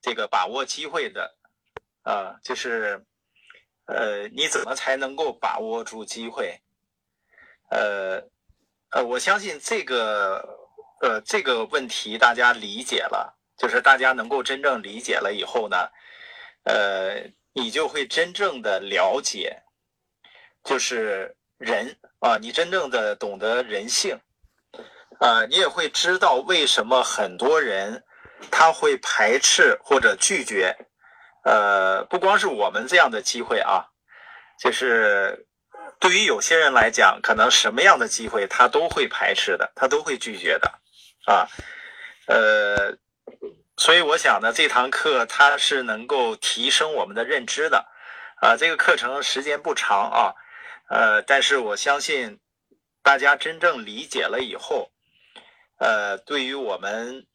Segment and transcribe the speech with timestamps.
[0.00, 1.34] 这个把握机会的，
[2.02, 3.04] 啊，就是
[3.86, 6.60] 呃，你怎么才能够把握住机会？
[7.70, 8.22] 呃
[8.90, 10.42] 呃，我相信这个
[11.02, 15.76] 呃这个问题大家理解了，就是大家能够真正理解了以后呢，
[16.64, 19.62] 呃，你就会真正的了解，
[20.64, 24.18] 就是人啊，你真正的懂得人性，
[25.20, 28.02] 啊，你也会知道为什么很多人
[28.50, 30.76] 他会排斥或者拒绝，
[31.44, 33.86] 呃，不光是我们这样的机会啊，
[34.60, 35.44] 就是。
[36.00, 40.72] 对于有些人来讲，可能什么样的机会他都会排斥的，他都会拒绝的，
[41.26, 41.48] 啊，
[42.28, 42.96] 呃，
[43.76, 47.84] 所以我想呢，这堂课它是能够提升我们的认知的，
[48.40, 50.34] 啊，这个课程时间不长啊，
[50.88, 52.38] 呃，但是我相信
[53.02, 54.92] 大家真正理解了以后，
[55.80, 57.26] 呃，对于我们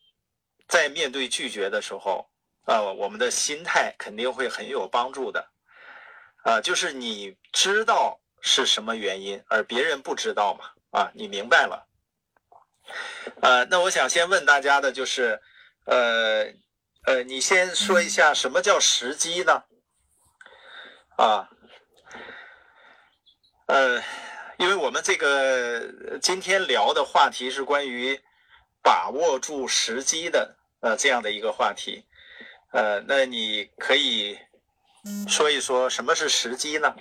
[0.73, 2.27] 在面对拒绝的时候，
[2.66, 5.48] 啊，我们的心态肯定会很有帮助的，
[6.46, 8.20] 啊，就是你知道。
[8.46, 10.65] 是什么原因，而别人不知道嘛？
[10.91, 11.88] 啊，你明白了？
[13.41, 15.41] 呃，那我想先问大家的就是，
[15.85, 16.54] 呃，
[17.05, 19.63] 呃，你先说一下什么叫时机呢？
[21.15, 21.49] 啊，
[23.68, 24.04] 呃，
[24.58, 28.21] 因为我们这个今天聊的话题是关于
[28.84, 32.03] 把握住时机的，呃，这样的一个话题。
[32.73, 34.37] 呃，那你可以
[35.29, 36.93] 说一说什么是时机呢？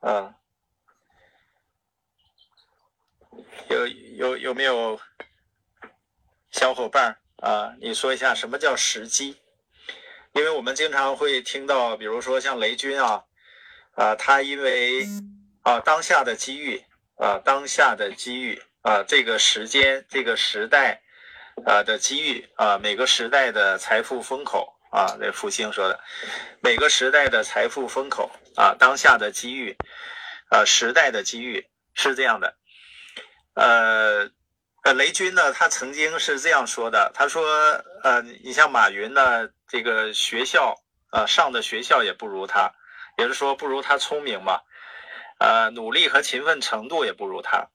[0.00, 0.32] 嗯，
[3.68, 5.00] 有有有没有
[6.52, 7.74] 小伙伴啊？
[7.80, 9.36] 你说一下什么叫时机？
[10.32, 13.24] 因为我们经常会听到，比如说像雷军啊，
[13.96, 15.04] 啊，他因为
[15.62, 16.84] 啊当下的机遇
[17.16, 21.02] 啊，当下的机遇啊，这个时间这个时代
[21.66, 24.74] 啊的机遇啊，每个时代的财富风口。
[24.90, 26.00] 啊，那复兴说的，
[26.62, 29.76] 每个时代的财富风口啊，当下的机遇，
[30.50, 32.56] 呃，时代的机遇是这样的。
[33.52, 34.30] 呃，
[34.84, 37.44] 呃，雷军呢，他曾经是这样说的，他说，
[38.02, 40.74] 呃，你像马云呢，这个学校，
[41.12, 42.72] 呃，上的学校也不如他，
[43.18, 44.62] 也是说不如他聪明嘛，
[45.38, 47.68] 呃，努力和勤奋程度也不如他，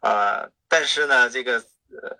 [0.00, 1.62] 啊，但是呢，这个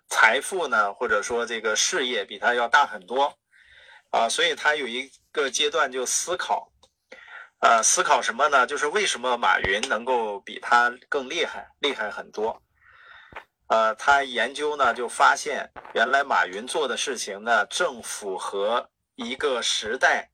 [0.09, 3.37] 财富呢，或者说这个事业比他要大很多。
[4.13, 6.73] 啊，所以他有一个阶段就思考，
[7.61, 8.67] 呃，思考什么呢？
[8.67, 12.63] 就是为什么马云能够比他更厉害，厉害很多？
[13.69, 20.31] 呃，他研究呢，就发现原来马云做的事情呢，正符合一个时代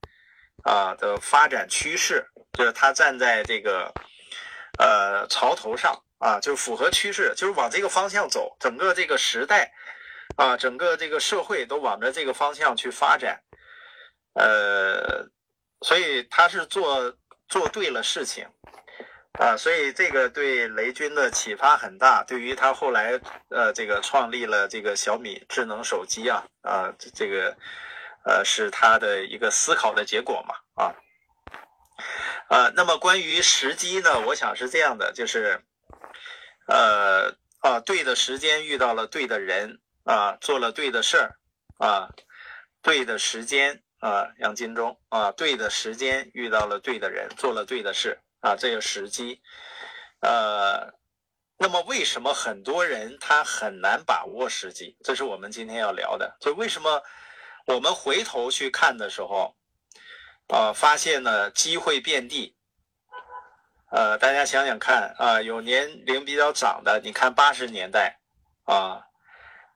[0.65, 3.91] 啊的发展趋势，就是他站在这个
[4.78, 9.72] 呃潮头上啊，就符合趋势，就是往这个方向走，整个这个时代
[10.37, 13.43] 啊，整个这个社会都往着这个方向去发展。
[14.34, 15.28] 呃，
[15.81, 17.12] 所以他是做
[17.49, 18.47] 做对了事情
[19.41, 22.22] 啊，所以这个对雷军的启发很大。
[22.25, 27.56] 对于他后来呃这个创立了这个小米智能手机啊啊这个
[28.25, 30.94] 呃是他的一个思考的结果嘛啊
[32.49, 32.72] 啊。
[32.77, 35.60] 那么关于时机呢，我想是这样的，就是
[36.67, 41.39] 呃啊对的时间遇到了对的人啊，做了对的事儿
[41.78, 42.11] 啊，
[42.83, 43.83] 对的时间。
[44.03, 49.41] 啊，杨金忠啊，对的时间遇到了对的人，做了对的事啊，这个时机。
[50.22, 50.93] 呃，
[51.56, 54.97] 那么为什么很多人他很难把握时机？
[55.05, 56.37] 这是我们今天要聊的。
[56.41, 57.01] 就为什么
[57.65, 59.55] 我们回头去看的时候，
[60.49, 62.56] 啊，发现呢机会遍地。
[63.92, 68.19] 呃，大家想想看啊，有年龄比较长的，你看八十年代
[68.64, 69.04] 啊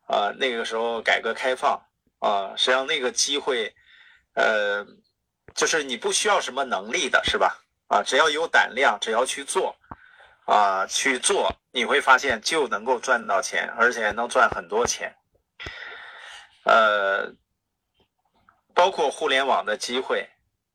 [0.08, 1.80] 啊，那个时候改革开放
[2.18, 3.72] 啊，实际上那个机会。
[4.34, 4.84] 呃，
[5.54, 7.58] 就是你不需要什么能力的，是吧？
[7.88, 9.74] 啊，只要有胆量，只要去做，
[10.44, 15.16] 啊，去做，你会发现就能够赚到钱，而且能赚很多钱。
[16.64, 17.32] 呃，
[18.74, 20.28] 包括互联网的机会，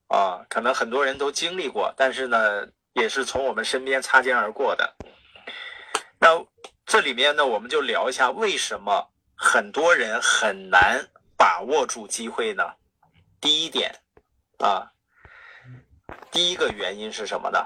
[0.07, 4.95] 啊，可能很多人都经历过，但是呢，也是从我们身边擦肩而过的。
[6.19, 6.45] 那
[6.85, 11.03] 这里面呢，我们就聊一下为什么很多人很难
[11.38, 12.63] 把握住机会呢？
[13.39, 13.91] 第一点，
[14.59, 14.91] 啊，
[16.31, 17.59] 第一个原因是什么呢？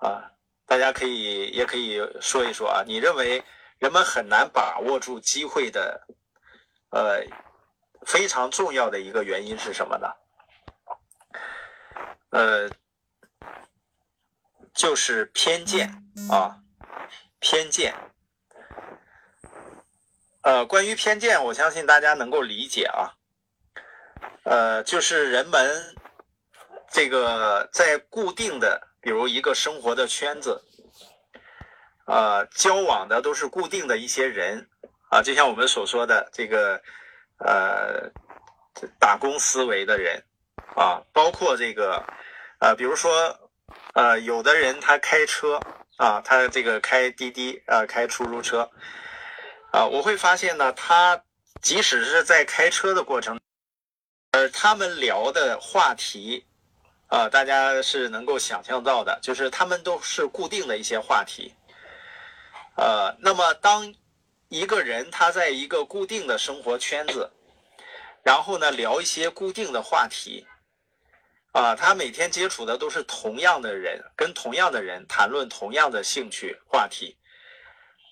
[0.00, 0.30] 啊，
[0.66, 2.82] 大家可以也可以说一说啊。
[2.86, 3.42] 你认为
[3.78, 6.06] 人们很难把握住机会的，
[6.90, 7.24] 呃，
[8.04, 10.08] 非常重要的一个原因是什么呢？
[12.30, 12.68] 呃，
[14.74, 15.88] 就是偏见
[16.30, 16.58] 啊，
[17.40, 17.94] 偏见。
[20.42, 23.14] 呃，关于偏见，我相信大家能够理解啊。
[24.44, 25.94] 呃，就是人们
[26.90, 30.64] 这个在固定的，比如一个生活的圈子，
[32.06, 34.68] 呃，交往的都是固定的一些人
[35.10, 36.80] 啊，就像我们所说的这个
[37.38, 38.10] 呃
[38.98, 40.24] 打工思维的人
[40.76, 42.02] 啊，包括这个
[42.60, 43.47] 呃，比如说
[43.94, 45.60] 呃，有的人他开车
[45.96, 48.70] 啊，他这个开滴滴啊，开出租车
[49.72, 51.22] 啊，我会发现呢，他
[51.60, 53.38] 即使是在开车的过程。
[54.30, 56.44] 而他们聊的话题，
[57.08, 61.54] 啊，大家是能够想象到的，就是他们都是固定的一些话题，
[62.76, 63.94] 呃，那么当
[64.48, 67.30] 一个人他在一个固定的生活圈子，
[68.22, 70.46] 然后呢聊一些固定的话题，
[71.52, 77.16] 啊，他每天接触的都是同样的人，跟同样的人谈论同样的兴趣话题，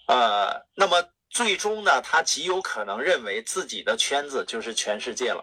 [0.09, 5.43] 呃，那么最终呢，他极有可能认为自己的圈子就是全世界了。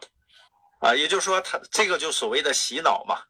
[0.80, 3.22] 啊，也就是说，他这个就所谓的洗脑嘛，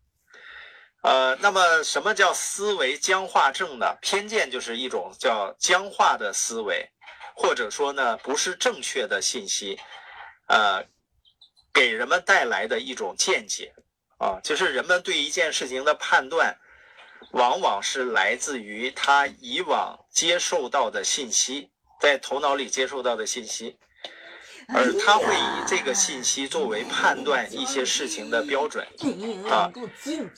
[1.04, 3.96] 呃，那么什么叫思维僵化症呢？
[4.02, 6.90] 偏见就是一种叫僵化的思维，
[7.36, 9.80] 或者说呢，不是正确的信息，
[10.48, 10.84] 呃，
[11.72, 13.72] 给人们带来的一种见解
[14.24, 16.58] 啊，就是人们对一件事情的判断，
[17.32, 23.78] 往往是来自于他以往接受到的信息，在头脑里接受到的信息。
[24.74, 28.88] 而他会以这个信息作为判断一些事情的标准
[29.52, 29.70] 啊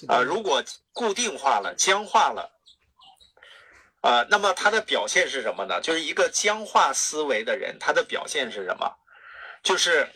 [0.08, 2.52] 啊，如果固定化了、僵化了
[4.02, 5.80] 啊，那么他的表现是什么呢？
[5.80, 8.92] 就是一个僵化思维的人，他的表现是什么？
[9.62, 10.10] 就是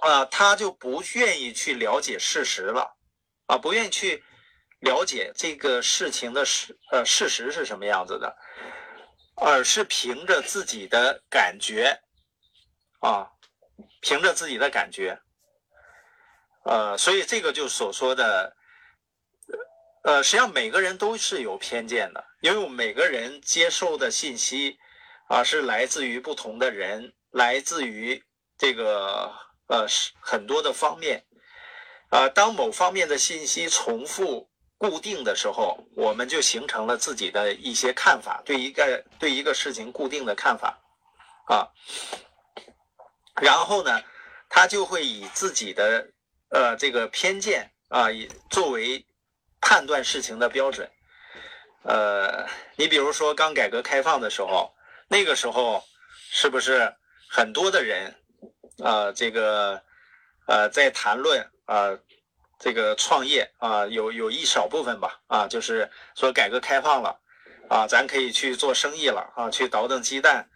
[0.00, 2.96] 啊，他就不愿意去了解事实了
[3.46, 4.22] 啊，不愿意去
[4.80, 8.36] 了解这个事情的事呃事实是什么样子的，
[9.36, 12.00] 而是凭着自己的感觉。
[13.02, 13.32] 啊，
[14.02, 15.18] 凭着自己的感觉，
[16.66, 18.54] 呃，所以这个就所说的，
[20.04, 24.78] 呃，实际上每个人都是有偏见的，因为我们每个人接受的信息
[25.30, 28.22] 啊是来自于不同的人，来自于
[28.58, 29.32] 这个
[29.70, 31.24] 呃是很多的方面，
[32.10, 40.76] 啊，当某方面的信息重复固定的时候，我们就形成了自己的一些看法，对一个对一个事情固定的看法，
[41.46, 41.68] 啊。
[43.40, 44.02] 然后呢，
[44.48, 46.08] 他就会以自己的
[46.50, 49.06] 呃这个偏见啊，以作为
[49.60, 50.90] 判断事情的标准。
[51.84, 52.44] 呃，
[52.76, 54.74] 你比如说刚改革开放的时候，
[55.08, 55.82] 那个时候
[56.30, 56.92] 是不是
[57.28, 58.14] 很多的人
[58.82, 59.82] 啊，这个
[60.46, 61.98] 呃在谈论啊
[62.58, 67.20] 这个创业啊，有有一少部分吧啊，就是说改革开放了
[67.68, 70.48] 啊，咱可以去做生意了啊，去倒腾鸡蛋。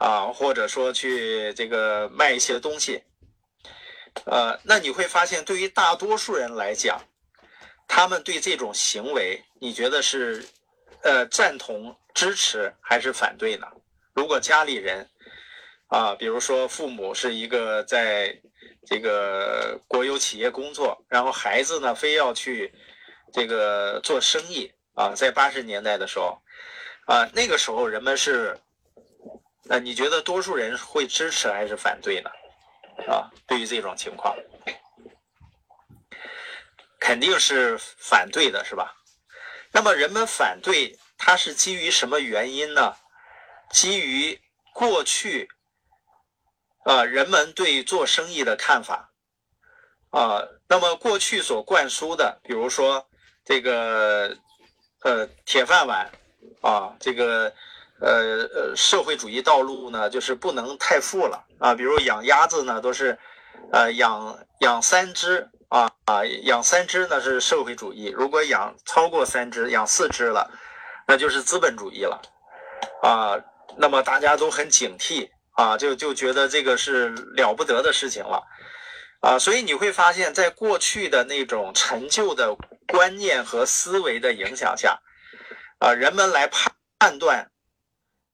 [0.00, 3.02] 啊，或者说去这个卖一些东西，
[4.24, 6.98] 呃，那你会发现，对于大多数人来讲，
[7.86, 10.42] 他们对这种行为，你觉得是
[11.02, 13.66] 呃赞同、支持还是反对呢？
[14.14, 15.06] 如果家里人
[15.90, 18.34] 啊，比如说父母是一个在
[18.86, 22.72] 这个国有企业工作，然后孩子呢非要去
[23.32, 26.40] 这个做生意啊，在八十年代的时候
[27.06, 28.58] 啊，那个时候人们是。
[29.64, 32.30] 那你觉得多数人会支持还是反对呢？
[33.06, 34.34] 啊，对于这种情况，
[36.98, 38.92] 肯定是反对的，是吧？
[39.70, 42.96] 那么人们反对，它是基于什么原因呢？
[43.70, 44.40] 基于
[44.74, 45.48] 过去，
[46.84, 49.10] 啊，人们对做生意的看法，
[50.10, 53.06] 啊，那么过去所灌输的，比如说
[53.44, 54.36] 这个，
[55.02, 56.10] 呃，铁饭碗，
[56.62, 57.52] 啊，这个。
[58.02, 61.74] 呃呃，社会主义道路呢，就是不能太富了啊。
[61.74, 63.18] 比如养鸭子呢，都是，
[63.72, 68.06] 呃，养养三只啊啊，养三只呢是社会主义。
[68.06, 70.50] 如果养超过三只，养四只了，
[71.06, 72.22] 那就是资本主义了
[73.02, 73.36] 啊。
[73.76, 75.28] 那么大家都很警惕
[75.60, 78.42] 啊，就就觉得这个是了不得的事情了
[79.20, 79.38] 啊。
[79.38, 82.56] 所以你会发现在过去的那种陈旧的
[82.88, 84.98] 观念和思维的影响下，
[85.78, 87.50] 啊，人们来判判断。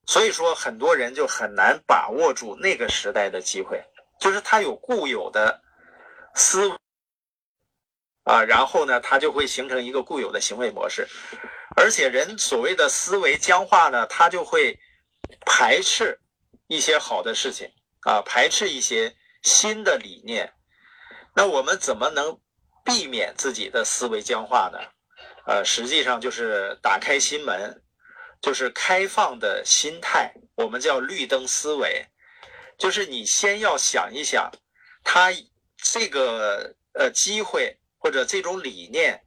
[0.07, 3.83] 所以说，很多人就很难把握住那个时代的机会，
[4.21, 5.61] 就是他有固有的
[6.37, 6.71] 思
[8.23, 11.09] 啊，然后呢，他就会形成一个固有的行为模式，
[11.77, 14.79] 而且人所谓的思维僵化呢，他就会
[15.45, 16.17] 排斥
[16.67, 17.71] 一些好的事情
[18.01, 20.53] 啊，排斥一些新的理念。
[21.35, 22.41] 那我们怎么能
[22.85, 24.79] 避免自己的思维僵化呢？
[25.47, 27.83] 呃，实际上就是打开心门。
[28.43, 32.07] 就是开放的心态，我们叫绿灯思维，
[32.77, 34.53] 就是你先要想一想，
[35.03, 35.33] 他
[35.79, 39.25] 这个呃机会或者这种理念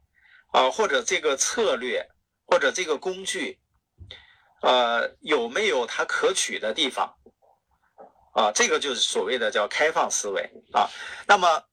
[0.52, 2.08] 啊，或者这个策略
[2.46, 3.58] 或者这个工具，
[4.62, 7.12] 呃，有没有它可取的地方
[8.32, 8.52] 啊？
[8.52, 10.88] 这个就是所谓的叫开放思维啊。
[11.26, 11.64] 那么，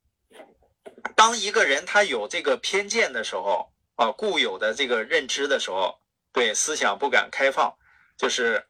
[1.15, 5.99] 当一个人他有这个偏见的时候啊，固有的这个认知的时候，
[6.31, 7.73] 对思想不敢开放，
[8.17, 8.65] 就是，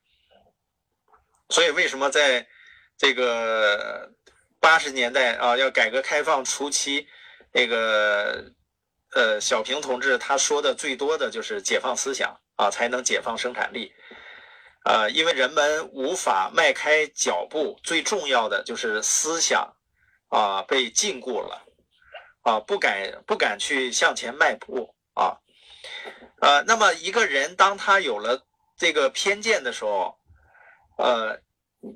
[1.50, 2.48] 所以为什么在
[2.98, 4.12] 这个。
[4.60, 7.08] 八十年代啊，要改革开放初期，
[7.53, 8.44] 那个
[9.13, 13.94] 呃，小平同志他说的最多的就是解放思想啊，才能解放生产力
[14.88, 19.75] 呃，因为人们无法迈开脚步，最重要的就是思想
[20.29, 21.62] 啊被禁锢了
[22.44, 25.36] 啊，不敢不敢去向前迈步啊，
[26.39, 30.17] 呃，那么一个人当他有了这个偏见的时候，
[30.98, 31.38] 呃，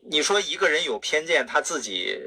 [0.10, 2.20] 你说一个人有偏见，他自己。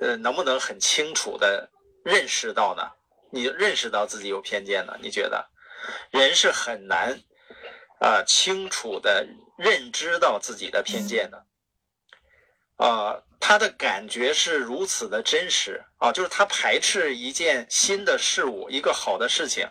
[0.00, 1.70] 呃，能不能很清楚的
[2.04, 2.82] 认识到呢？
[3.30, 4.98] 你认识到自己有偏见呢？
[5.00, 5.48] 你觉得
[6.10, 7.16] 人是很难
[8.04, 11.46] 啊清楚的认知到自己的偏见的
[12.76, 19.66] 啊，他的感觉是如此的真实啊，就是他排斥一件新的事物，一个好的事情，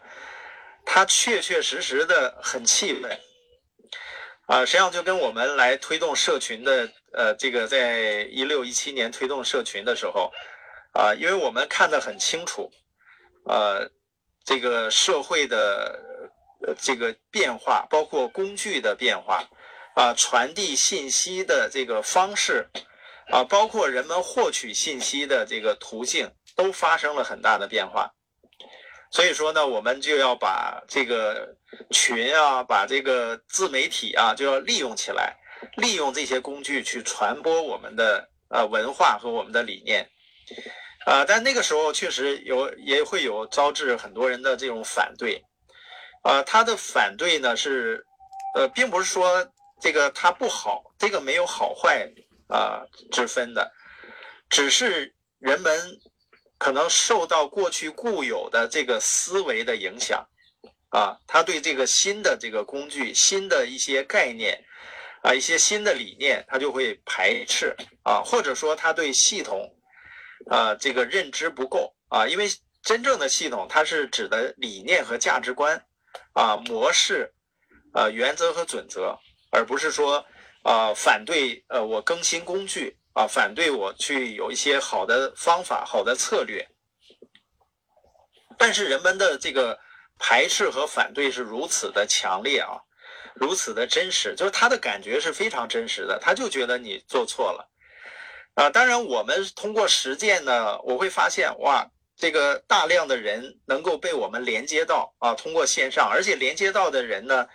[0.84, 3.20] 他确确实实的很气愤
[4.48, 4.66] 啊。
[4.66, 6.90] 实际上就跟我们来推动社群的。
[7.16, 10.34] 呃，这个在一六一七年推动社群的时候，
[10.94, 12.72] 啊，因为我们看得很清楚，
[13.46, 13.88] 呃，
[14.44, 15.96] 这个社会的
[16.80, 19.44] 这个变化，包括工具的变化，
[19.96, 22.70] 啊，传递信息的这个方式，
[23.32, 28.12] 啊，包括人们获取信息的这个途径，都发生了很大的变化。
[29.12, 31.56] 所以说呢，我们就要把这个
[31.92, 35.38] 群啊，把这个自媒体啊，就要利用起来。
[35.78, 40.06] 利用这些工具去传播我们的呃文化和我们的理念，
[41.06, 45.42] 啊，但那个时候确实有也会有招致很多人的这种反对，
[46.24, 48.06] 啊，他的反对呢是，
[48.56, 49.48] 呃，并不是说
[49.80, 52.12] 这个他不好，这个没有好坏
[52.48, 53.72] 啊之分的，
[54.50, 55.80] 只是人们
[56.58, 60.28] 可能受到过去固有的这个思维的影响，
[60.90, 64.64] 啊，他对这个新的这个工具、新的一些概念。
[65.26, 69.74] 啊，一些新的理念，他就会排斥啊，或者说他对系统，
[70.48, 72.46] 啊，这个认知不够啊，因为
[72.82, 75.82] 真正的系统，它是指的理念和价值观，
[76.34, 77.34] 啊，模式，
[77.94, 79.18] 啊，原则和准则，
[79.52, 80.26] 而不是说
[80.64, 86.68] 啊，反对呃我更新工具啊，反对我去有一些好的方法、好的策略。
[88.58, 89.80] 但是人们的这个
[90.20, 92.78] 排斥和反对是如此的强烈啊。
[93.36, 97.68] 如此的真实，就是他的感觉是非常真实的，他就觉得你做错了，
[98.54, 101.84] 啊，当然我们通过实践呢，我会发现哇，
[102.16, 107.48] 这个大量的人能够被我们连接到啊，通过线上，而且连接到的人呢，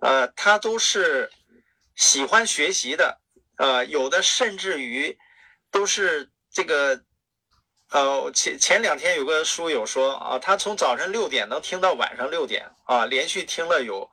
[0.00, 1.30] 呃，他都是
[1.96, 3.20] 喜欢学习的，
[3.58, 5.16] 呃，有的甚至于
[5.70, 7.02] 都是这个，
[7.90, 14.10] 呃，前前两天有个书友说啊，他从早上六点能听到晚上六点啊，连续听了有。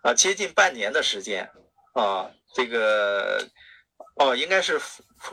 [0.00, 1.50] 啊，接近半年的时间，
[1.92, 3.44] 啊，这个，
[4.14, 4.80] 哦，应该是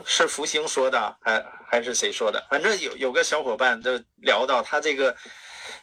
[0.04, 2.46] 是福星说的，还还是谁说的？
[2.50, 5.16] 反正有有个小伙伴就聊到他这个，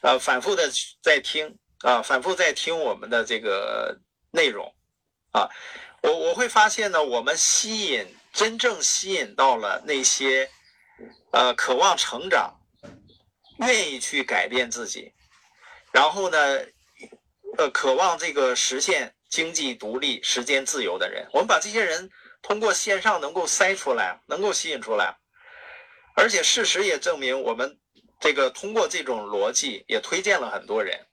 [0.02, 0.70] 呃，反复的
[1.02, 3.98] 在听啊，反复在听我们的这个
[4.32, 4.74] 内容，
[5.32, 5.50] 啊，
[6.02, 10.50] 我我会发现呢，我们吸引真正吸引到了那些，
[11.32, 12.54] 呃，渴望成长，
[13.60, 15.14] 愿意去改变自己，
[15.92, 16.38] 然后呢。
[17.56, 22.10] 呃，渴望这个实现经济独立、时间自由的人，我们把这些人
[22.44, 25.18] 通过线上能够筛出来，能够吸引出来，
[26.16, 27.80] 而且事实也证明，我们
[28.20, 31.04] 这个通过这种逻辑也推荐了很多人，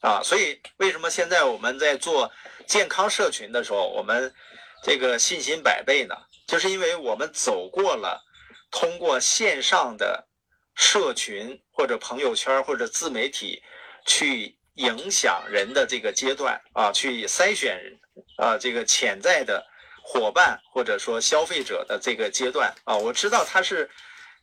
[0.00, 2.30] 啊，所以为什么现在我们在做
[2.68, 4.32] 健康社群的时候，我们
[4.84, 6.14] 这个信心百倍呢？
[6.46, 8.22] 就是因为我们走过了
[8.70, 10.28] 通过线上的
[10.76, 13.60] 社群或者朋友圈或者自媒体
[14.06, 14.56] 去。
[14.78, 17.80] 影响人的这个阶段啊，去筛选
[18.38, 19.64] 啊这个潜在的
[20.06, 23.90] 伙伴或者说消费者的这个阶段啊，我知道它是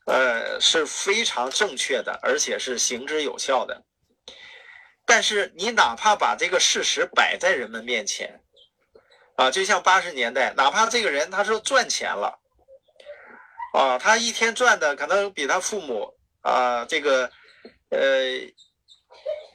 [0.07, 3.83] 呃是非常正确的，而且是行之有效的。
[5.05, 8.41] 但是你哪怕把这个事实摆在人们面前
[9.35, 12.39] 啊，就像八十年代，哪怕这个人他说赚钱了
[13.73, 17.31] 啊，他一天赚的可能比他父母啊这个
[17.91, 18.51] 呃。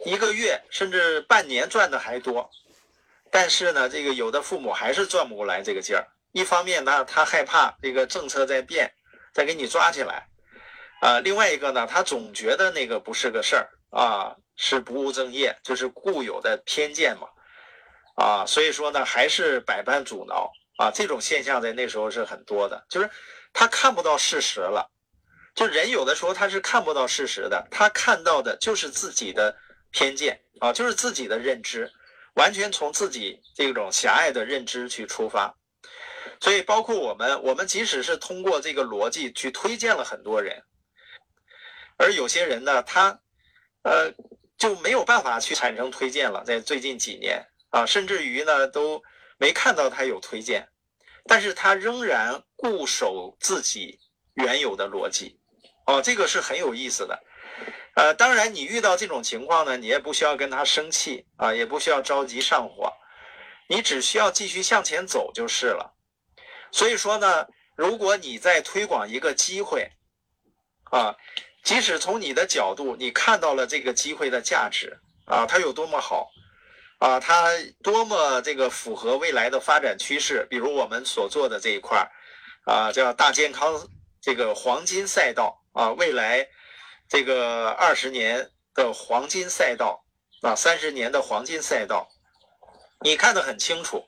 [0.05, 2.49] 一个月甚至半年赚的还多，
[3.37, 6.09] 但是呢，这个有的父母还是转不过来这个劲儿。
[6.33, 8.91] 一方面呢，他害怕这个政策在变，
[9.35, 10.25] 再给你抓起来；
[11.03, 17.29] 啊，另外一个呢，他总觉得那个不是个事儿啊，是不务正业，就是固有的偏见嘛，
[18.15, 20.51] 啊，所以说呢，还是百般阻挠。
[20.79, 23.11] 啊，这种现象在那时候是很多的，就是
[23.53, 24.91] 他看不到事实了，
[25.55, 29.55] 就人有的时候他是看不到事实的，他看到的就是自己的
[29.91, 31.93] 偏见啊，就是自己的认知，
[32.37, 35.55] 完全从自己这种狭隘的认知去出发，
[36.41, 40.63] 所以包括我们，我们即使是通过这个逻辑去推荐了很多人。
[41.97, 43.19] 而有些人呢，他，
[43.83, 44.13] 呃，
[44.59, 46.45] 就没有办法去产生推荐了。
[46.45, 49.03] 在最近几年啊，甚至于呢，都
[49.39, 50.69] 没看到他有推荐，
[51.25, 53.99] 但是他仍然固守自己
[54.35, 55.41] 原有的逻辑，
[55.87, 57.19] 哦，这个是很有意思的。
[57.97, 62.93] 呃，当然，你遇到这种情况呢，你也不需要跟他生气啊，也不需要着急上火，
[63.69, 65.97] 你只需要继续向前走就是了。
[66.71, 69.91] 所以说呢，如果你在推广一个机会，
[70.93, 71.17] 啊。
[71.65, 76.31] 即使从你的角度，你看到了这个机会的价值啊，它有多么好
[77.01, 77.51] 啊，它
[77.83, 80.47] 多么这个符合未来的发展趋势。
[80.49, 82.07] 比如我们所做的这一块儿
[82.73, 83.89] 啊，叫大健康
[84.23, 86.47] 这个黄金赛道啊，未来
[87.09, 90.05] 这个二十年的黄金赛道
[90.43, 92.09] 啊，三十年的黄金赛道，
[93.01, 94.07] 你看得很清楚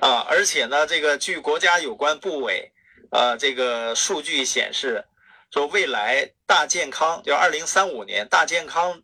[0.00, 0.26] 啊。
[0.28, 2.72] 而且呢，这个据国家有关部委
[3.10, 5.04] 啊，这个数据显示。
[5.52, 9.00] 说未来大健康，就二零三五年大健康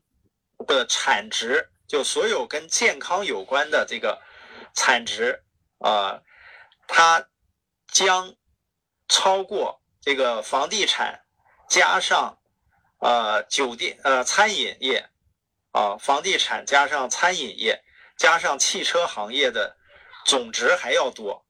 [0.67, 4.21] 的产值，就所有跟健康有关的这个
[4.75, 5.45] 产值
[5.79, 6.21] 啊，
[6.88, 7.25] 它
[7.93, 8.35] 将
[9.07, 11.21] 超过这个房地产
[11.69, 12.37] 加上
[13.00, 15.04] 呃酒店呃餐饮业
[15.73, 17.83] 啊，房地产加上餐饮业
[18.16, 19.76] 加上汽车行业的
[20.25, 21.45] 总值还要多，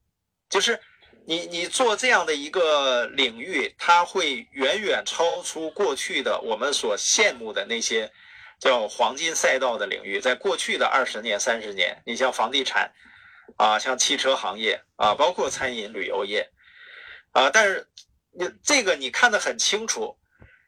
[0.49, 0.81] 就是。
[1.27, 8.11] 你你做这样的一个领域，它会远远超出过去的我们所羡慕的那些
[8.59, 10.19] 叫黄金赛道的领域。
[10.19, 12.91] 在过去的二十年、三十年，你像房地产
[13.59, 16.51] 啊，像汽车行业啊，包括餐饮、旅游业
[17.33, 17.87] 啊，但是
[18.33, 20.17] 你这个你看得很清楚，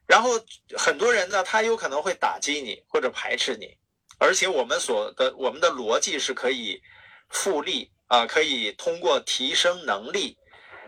[0.07, 0.31] 然后
[0.77, 3.77] 很多人呢，他有可能会打击你或者排斥你，
[4.19, 6.81] 而且我们所的我们的逻辑是可以
[7.29, 10.37] 复利啊，可以通过提升能力。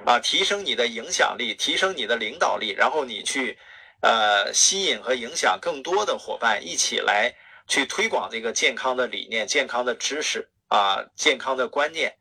[0.07, 3.59] 啊，提升你的影响力，提升你的领导力，然后你去，
[4.03, 7.35] 呃，吸引和影响更多的伙伴一起来
[7.67, 12.15] 去推广这个健康的理念、健康的知识啊、健康的观念，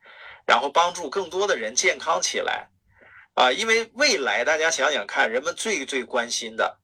[0.48, 2.70] 然后帮助更多的人健康起来
[3.34, 3.52] 啊。
[3.52, 6.80] 因为未来大家想想看，人们最最关心的，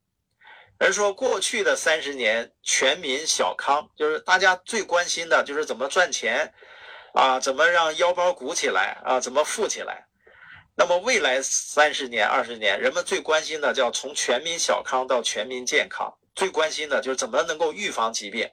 [0.80, 6.54] 人说过去的三十年全民小康，就是大家最关心的就是怎么赚钱
[7.14, 10.08] 啊，怎么让腰包鼓起来啊，怎么富起来。
[10.78, 18.50] 那么未来三十年、二十年，人们最关心的叫从全民小康到全民健康，最关心的就是怎么能够预防疾病，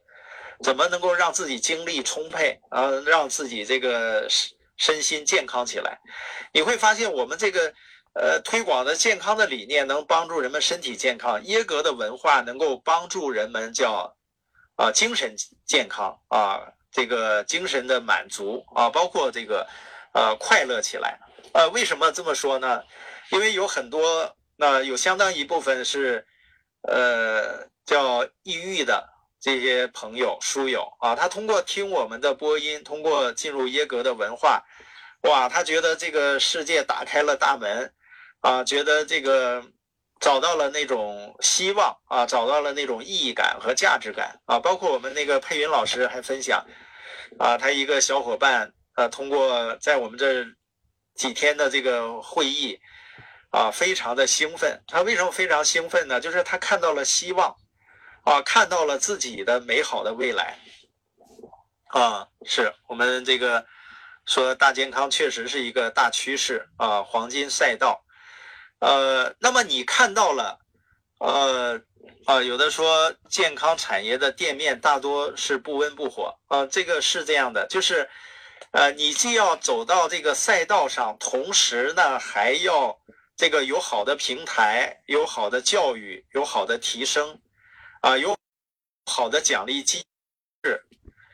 [0.65, 5.97] 怎么能够让自己精力充沛啊，让自己这个身身心健康起来。
[6.53, 7.73] 你会发现，我们这个
[8.19, 14.17] 呃推广的健康的理念能帮助人们身体健康，耶格的文化能够帮助人们叫
[14.77, 15.35] 啊精神
[15.67, 19.67] 健康啊，这个精神的满足啊，包括这个
[20.15, 21.19] 呃快乐起来。
[21.53, 22.83] 呃，为什么这么说呢？
[23.31, 26.27] 因为有很多，那有相当一部分是，
[26.83, 29.09] 呃，叫抑郁的
[29.41, 34.63] 这些朋友、书友啊，他通过听我们的播音，通过进入耶格的文化，
[35.23, 37.91] 哇，他觉得这个世界打开了大门，
[38.47, 39.65] 啊，觉得这个
[40.21, 46.65] 找到了那种希望啊，找到了那种意义感和价值感啊，包括我们那个佩云老师还分享，
[47.39, 50.47] 啊，他一个小伙伴，呃，通过在我们这。
[51.17, 52.79] 几天的这个会议，
[53.51, 54.83] 啊，非常的兴奋。
[54.87, 56.21] 他为什么非常兴奋呢？
[56.21, 57.57] 就是他看到了希望，
[58.25, 60.59] 啊，看到了自己的美好的未来，
[61.87, 63.65] 啊，是我们这个
[64.27, 68.05] 说大健康确实是一个大趋势啊，黄金赛道。
[68.81, 70.59] 呃，那么你看到了，
[71.19, 71.81] 呃，
[72.25, 78.09] 啊，有的说健康产业的店面大多是不温不火，啊，这个是这样的，就是。
[78.73, 82.99] 呃，你既要走到这个赛道上，同时呢，还要
[83.35, 87.39] 这个有好的平台，有好的教育，有好的提升，
[88.03, 88.37] 啊，有
[89.07, 90.05] 好的奖励机
[90.63, 90.83] 制，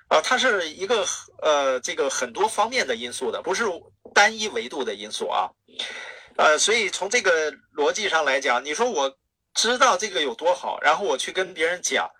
[0.08, 1.04] 啊，它是一个
[1.40, 3.64] 呃这个很多方面的因素的，不是
[4.14, 5.50] 单一维度的因素啊，
[6.42, 9.16] 呃，所以从这个逻辑上来讲，你说我
[9.54, 12.10] 知道这个有多好，然后我去跟别人讲，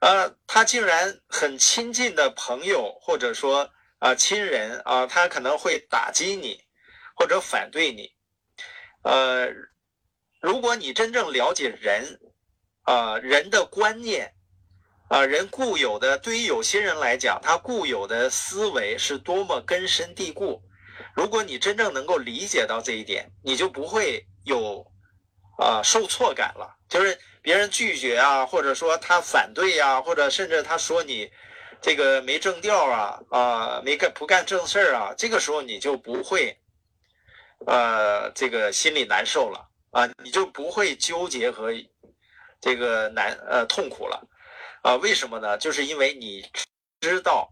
[0.00, 3.70] 呃，他竟然很亲近的朋友，或者说。
[3.98, 6.60] 啊，亲人啊，他可能会打击你，
[7.14, 8.12] 或者反对你，
[9.02, 9.48] 呃，
[10.42, 12.20] 如果你真正了解人，
[12.82, 14.34] 啊，人的观念，
[15.08, 20.62] 啊，人固有的，对于有些人来讲，他固有的思维是多么根深蒂固。
[21.16, 24.86] 如果你真正能够理解到这一点，你就不会有
[25.58, 26.76] 啊受挫感了。
[26.88, 31.28] 就是别人拒绝啊，或者说他反对呀，或者甚至他说你
[31.80, 36.56] 这个没正调啊，啊，没干不干正事儿啊，这个时候你就不会。
[37.66, 41.72] 呃，这个心里难受了啊，你就不会纠结和
[42.60, 44.22] 这个难呃痛苦了
[44.82, 44.94] 啊？
[44.96, 45.56] 为什么呢？
[45.56, 46.44] 就是因为你
[47.00, 47.50] 知道，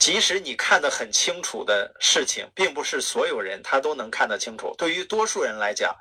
[0.00, 4.74] 即使你看得很清楚的事情，并不是所有人他都能看得清楚。
[4.76, 5.94] 对于多数人来讲，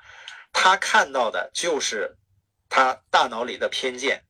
[0.52, 2.16] 他看到的就是
[2.70, 4.24] 他大脑里的偏见，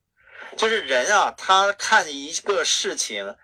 [0.58, 3.38] 就是人啊，他看一个事情。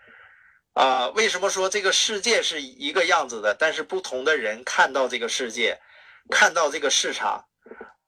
[0.73, 3.55] 啊，为什么说这个世界是一个样子的？
[3.57, 5.79] 但是不同的人看到这个世界，
[6.29, 7.45] 看到这个市场，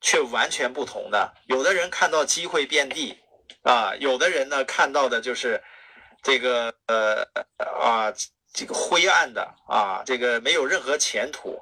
[0.01, 1.33] 却完全不同的。
[1.45, 3.17] 有的人看到机会遍地，
[3.61, 5.63] 啊，有的人呢看到的就是
[6.27, 7.25] 这个呃
[7.57, 8.13] 啊
[8.53, 11.57] 这个灰暗的啊，这个没有任何前途，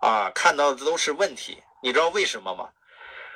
[0.00, 1.60] 啊，看到的都是问题。
[1.82, 2.68] 你知道为什么吗？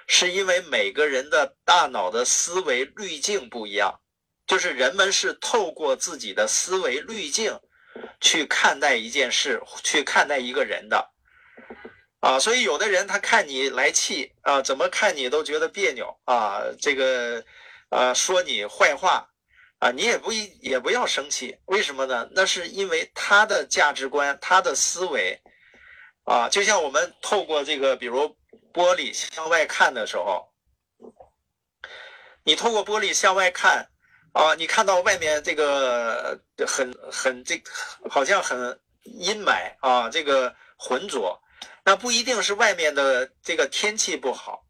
[0.07, 3.99] 是因为每个人的大脑的思维滤镜不一样。
[4.47, 7.59] 就是人们是透过自己的思维滤镜
[8.21, 11.11] 去看待一件事，去看待一个人的，
[12.21, 17.45] 啊，所以有的人他看你来气啊，怎么看你都觉得别扭啊，这个，
[17.89, 19.30] 啊，说你坏话
[19.81, 22.29] 啊，你也不一也不要生气，为什么呢？
[22.33, 25.37] 那是因为他的价值观，他的思维，
[26.25, 28.37] 啊，就像我们透过这个，比如
[28.73, 30.49] 玻璃向外看的时候，
[32.45, 33.89] 你透过玻璃向外看。
[34.33, 37.61] 啊，你看到外面这个很很这
[38.09, 41.37] 好像很阴霾啊，这个浑浊，
[41.85, 44.65] 那不一定是外面的这个天气不好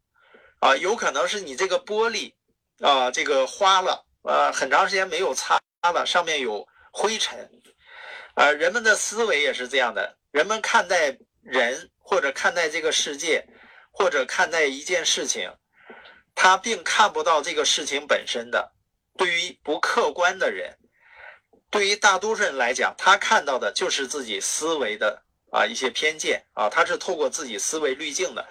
[0.61, 2.33] 啊，有可能是你这个玻璃
[2.79, 5.59] 啊，这个花了，呃，很长时间没有擦
[5.93, 7.49] 了，上面有灰尘。
[8.35, 13.45] 呃，人们的思维也是这样的，人们看待人或者看待这个世界
[13.91, 15.51] 或者看待一件事情，
[16.33, 18.71] 他并看不到这个事情本身的。
[19.17, 20.77] 对于不客观的人，
[21.69, 28.47] 对于大多数人来讲，他看到的就是自己思维的啊一些偏见啊，他是透过自己思维滤镜的，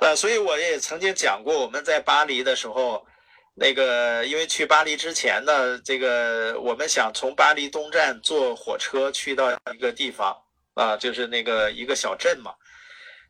[0.00, 3.06] 呃，所以我也曾经讲过，我们在巴黎的时候，
[3.54, 10.36] 那个因为去巴黎之前呢，这个我们想从巴黎东站坐火车去到一个地方
[10.74, 12.52] 啊，就是那个一个小镇嘛。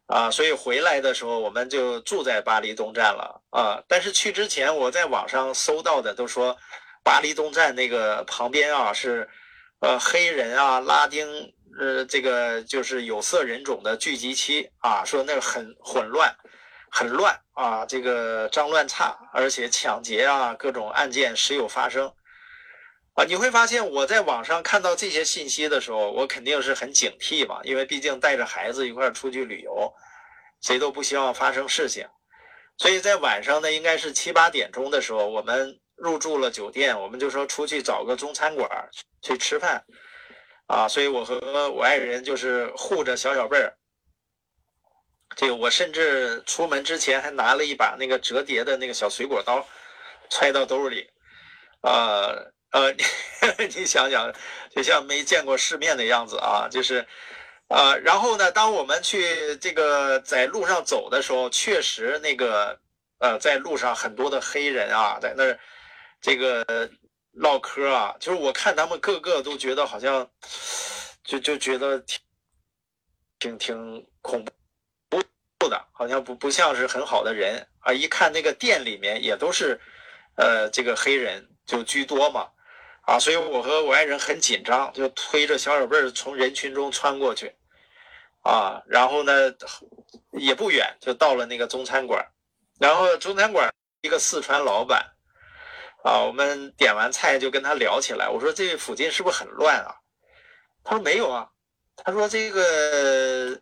[0.07, 3.81] 啊，所以回来的时候我们就住在巴黎东站了啊。
[3.87, 6.57] 但是去之前，我在网上搜到的都说，
[7.05, 9.29] 巴黎东站那个旁边啊是，
[9.79, 11.29] 呃，黑人啊、拉丁
[11.79, 16.35] 呃这个就是有色人种的聚集区啊，说那很混乱，
[16.91, 22.13] 很乱啊，这个脏乱差，而且抢劫啊各种案件时有发生。
[23.15, 29.93] 啊，你会发现我在网上看到这些信息的时候，我肯定是很警惕嘛，因为毕竟带着孩子一块儿出去旅游，
[30.63, 32.07] 谁都不希望发生事情。
[32.79, 38.69] 所以在晚上呢，应该是七八点钟的时候，我们入住了酒店，我们就说出去找个中餐馆
[39.21, 39.85] 去吃饭。
[40.67, 43.77] 啊，所以我和我爱人就是护着小小贝儿。
[45.37, 49.67] 这个我甚至出门之前还拿了一把那个折叠的那个小水果刀，
[50.29, 51.11] 揣到兜里，
[51.81, 52.35] 啊。
[52.73, 52.93] 呃，
[53.59, 54.33] 你你想想，
[54.71, 57.05] 就像没见过世面的样子啊，就是，
[57.67, 62.79] 呃，然后呢，当我们去这个在路上走的时候，确实那个，
[63.19, 65.59] 呃，在路上很多的黑人啊，在那儿
[66.21, 66.65] 这个
[67.33, 70.31] 唠嗑啊，就是我看他们个个都觉得好像，
[71.25, 72.21] 就就觉得挺
[73.41, 74.53] 挺挺恐怖
[75.69, 77.93] 的，好像不不像是很好的人啊。
[77.93, 79.81] 一看那个店里面也都是，
[80.37, 82.49] 呃，这个黑人就居多嘛。
[83.03, 87.53] 啊，所以我和我爱人很紧张，就推着小小贝儿从人群中穿过去，
[88.43, 89.33] 啊，然后呢，
[90.33, 92.25] 也不远就到了那个中餐馆，
[92.79, 93.69] 然后中餐馆
[94.03, 95.05] 一个四川老板，
[96.05, 99.97] 啊，我们点完菜就跟他聊起来，我说这附近是不是很乱啊？
[100.85, 101.49] 他说没有啊，
[101.97, 103.59] 他说这个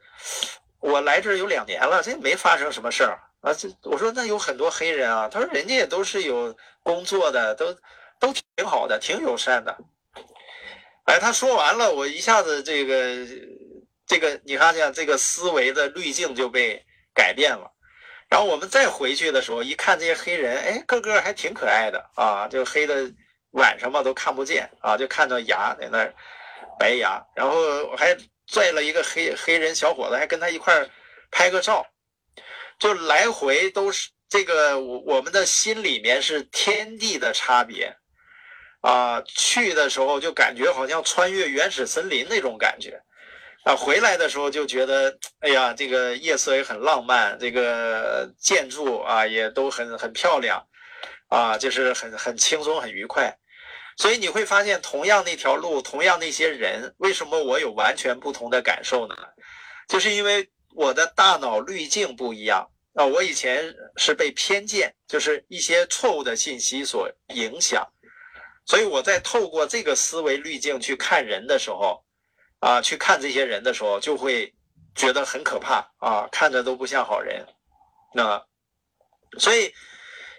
[0.81, 3.53] 我来这儿有两年了，这没发生什么事儿啊。
[3.55, 7.77] 这我说那有很多黑人啊，他说人家也都是有工作的，都。
[8.21, 9.79] 都挺好的，挺友善的。
[11.05, 13.25] 哎，他说完了，我一下子这个
[14.09, 17.71] 这个，你看见这个思维的滤镜就被改变了。
[18.29, 23.09] 然后我们再回去的时候，一看这些黑人，哎，个个还挺可爱的啊，就黑的
[23.53, 26.13] 晚上嘛都看不见啊，就看到牙在那儿
[26.77, 27.25] 白牙。
[27.37, 28.17] 然后我还
[28.49, 30.89] 拽了一个黑黑人小伙子，还跟他一块
[31.31, 31.87] 拍个照。
[32.79, 37.97] 就来回都是这个我我们的心里面是天地的差别
[38.81, 43.03] 啊，去的时候就感觉好像穿越原始森林那种感觉。
[43.65, 50.65] 啊，回来的时候就觉得，哎呀，这个夜色也很浪漫，这个建筑啊也都很很漂亮，
[51.29, 53.37] 啊，就是很很轻松很愉快。
[53.99, 59.15] 所以你会发现，同样那条路，同样那些人，为什么我有完全不同的感受呢？
[59.89, 63.05] 就是因为我的大脑滤镜不一样啊。
[63.05, 67.87] 我以前是被偏见，就是一些错误的信息所影响，
[68.65, 72.03] 所以我在透过这个思维滤镜去看人的时候。
[72.61, 74.53] 啊，去看这些人的时候，就会
[74.93, 77.47] 觉得很可怕啊，看着都不像好人。
[78.13, 78.45] 那
[79.39, 79.73] 所以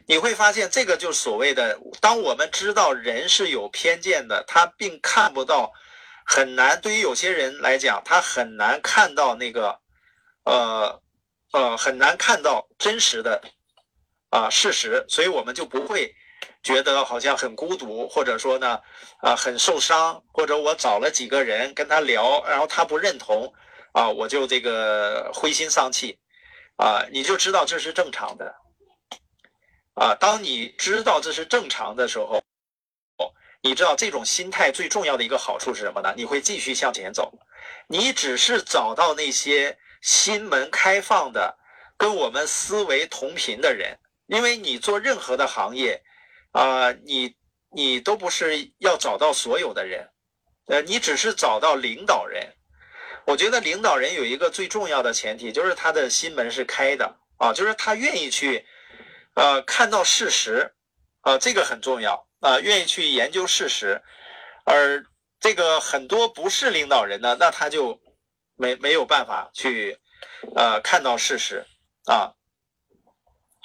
[0.10, 5.72] 你会发现，这个就是所谓的，当我们知道人是有偏见的，他并看不到，
[6.26, 6.82] 很难。
[6.82, 9.80] 对于有些人来讲，他很难看到那个，
[10.45, 11.00] 呃
[11.52, 13.39] 呃，很难看到真实的
[14.32, 16.12] 啊事实，所以我们就不会。
[16.62, 18.80] 觉得好像很孤独，或者说呢，
[19.22, 23.54] 啊，很受伤，或者我找了几个人跟他聊，然后他不认同，
[23.93, 26.17] 啊，我就这个灰心丧气，
[26.78, 28.54] 啊，你就知道这是正常的，
[30.00, 32.42] 啊，当你知道这是正常的时候，
[33.62, 36.14] 你知道这种心态最重要的一个好处是什么呢？
[36.16, 37.34] 你会继续向前走，
[37.88, 41.58] 你只是找到那些心门开放的，
[41.98, 46.02] 跟我们思维同频的人，因为你做任何的行业。
[46.52, 47.36] 啊，你
[47.72, 50.10] 你都不是要找到所有的人，
[50.66, 52.44] 呃，你只是找到领导人。
[53.28, 58.66] 我觉得领导人有一个最重要的前提，就是他的心门是开的啊，就是他愿意去，
[59.39, 60.73] 呃，看到事实，
[61.21, 64.02] 啊，这个很重要啊，愿意去研究事实。
[64.65, 65.02] 而
[65.39, 67.97] 这个很多不是领导人呢，那他就
[68.58, 69.97] 没没有办法去，
[70.56, 71.65] 呃，看到事实
[72.06, 72.34] 啊，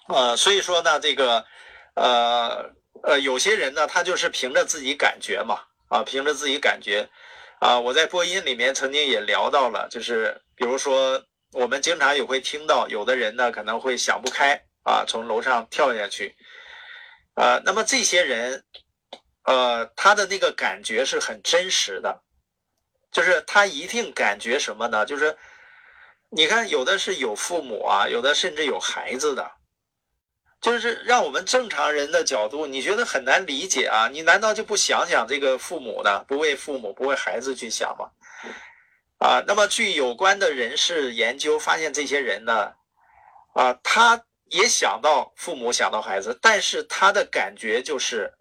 [0.08, 1.44] 呃，所以说呢，这个。
[1.96, 2.72] 呃
[3.04, 7.08] 呃，有些人呢，他就是凭着自己感觉嘛，啊，凭着自己感觉，
[7.60, 16.36] 啊，我在播音里面曾经也聊到了，就是比如说，我们经常也会听到，有的人呢可能会想不开啊，从楼上跳下去，
[17.34, 18.64] 啊，那么这些人，
[19.42, 22.22] 呃，他的那个感觉是很真实的，
[23.10, 25.04] 就是他一定感觉什么呢？
[25.04, 25.36] 就是，
[26.30, 29.50] 你看，有的是有父母啊，有的甚至有孩子的。
[30.60, 34.08] 就是让我们正常人的角度，你觉得很难理解啊？
[34.08, 36.24] 你难道就不想想这个父母呢？
[36.26, 38.08] 不为父母，不为孩子去想吗？
[39.18, 42.72] 啊，那么据有关的人士研究发现，这些人呢，
[43.52, 48.32] 啊，他也想到父母，想到孩子，但是他的感觉就是，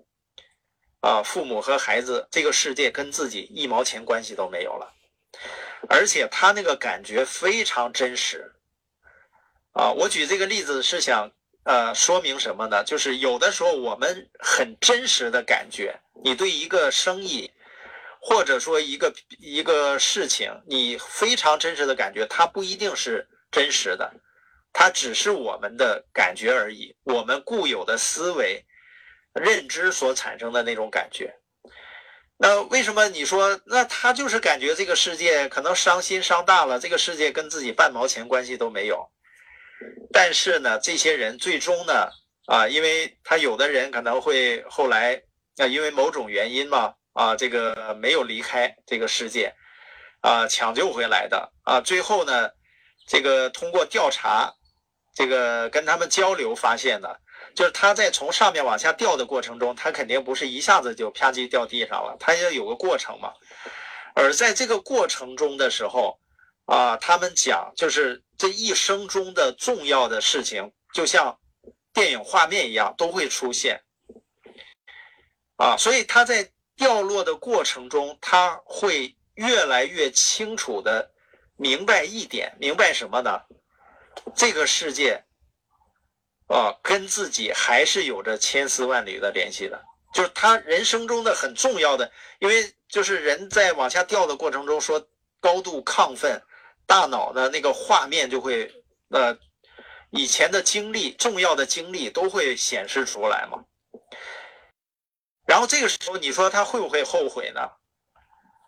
[1.01, 4.93] 啊，父母和孩子这个世界跟自己一毛钱关系都没有了，
[5.89, 8.51] 而且他那个感觉非常真实。
[9.73, 11.31] 啊，我举这个例子是想。
[11.65, 12.83] 呃，说明什么呢？
[12.83, 17.49] 就是有的时候我们很真实的感觉，你对一个生意，
[18.19, 24.13] 或者说一个一个事情，你非常真实的感觉，它不一定是真实的，
[24.73, 28.65] 它只是我们的感觉而已，我们固有的思维、
[29.33, 31.33] 认知所产生的那种感觉。
[32.37, 39.07] 那为什么你说，那他就是感觉这个世界可能伤心伤大了，这个世界跟自己半毛钱关系都没有？
[40.11, 42.09] 但是呢，这些人最终呢，
[42.47, 45.21] 啊，因为他有的人可能会后来
[45.57, 49.53] 啊，因为某种原因嘛，啊，这个没有离开这个世界，
[50.21, 52.49] 啊，抢救回来的啊，最后呢，
[53.07, 54.53] 这个通过调查，
[55.13, 57.19] 这个跟他们交流发现的，
[57.55, 63.33] 就是他在从上面往下掉的过程中，他肯定不是一下子就啪叽掉地上了，他要有个过程嘛，
[64.15, 66.19] 而在这个过程中的时候。
[66.65, 71.37] 啊，他们讲就是这一生中的重要的事情，就像
[71.93, 73.81] 电影画面一样都会出现。
[75.57, 81.11] 啊，所以他在掉落的过程中，他会越来越清楚的
[81.57, 83.41] 明白一点，明白什么呢？
[84.35, 85.23] 这个世界
[86.47, 89.83] 啊，跟自己还是有着千丝万缕的联系的。
[90.13, 95.07] 就是他人生中的很重要的，因为就是人在往下掉的过程中，说
[95.39, 96.41] 高度亢奋。
[96.85, 98.69] 大脑的那个画面就会，
[99.09, 99.39] 呃，
[100.11, 103.63] 以前的经历、重要的经历都会显示出来嘛。
[105.47, 107.61] 然后这个时候，你说他会不会后悔呢？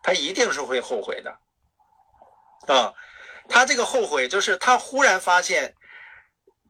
[0.02, 1.38] 他一定是会后悔的。
[2.74, 2.94] 啊，
[3.50, 5.76] 他这个后悔就是他忽然发现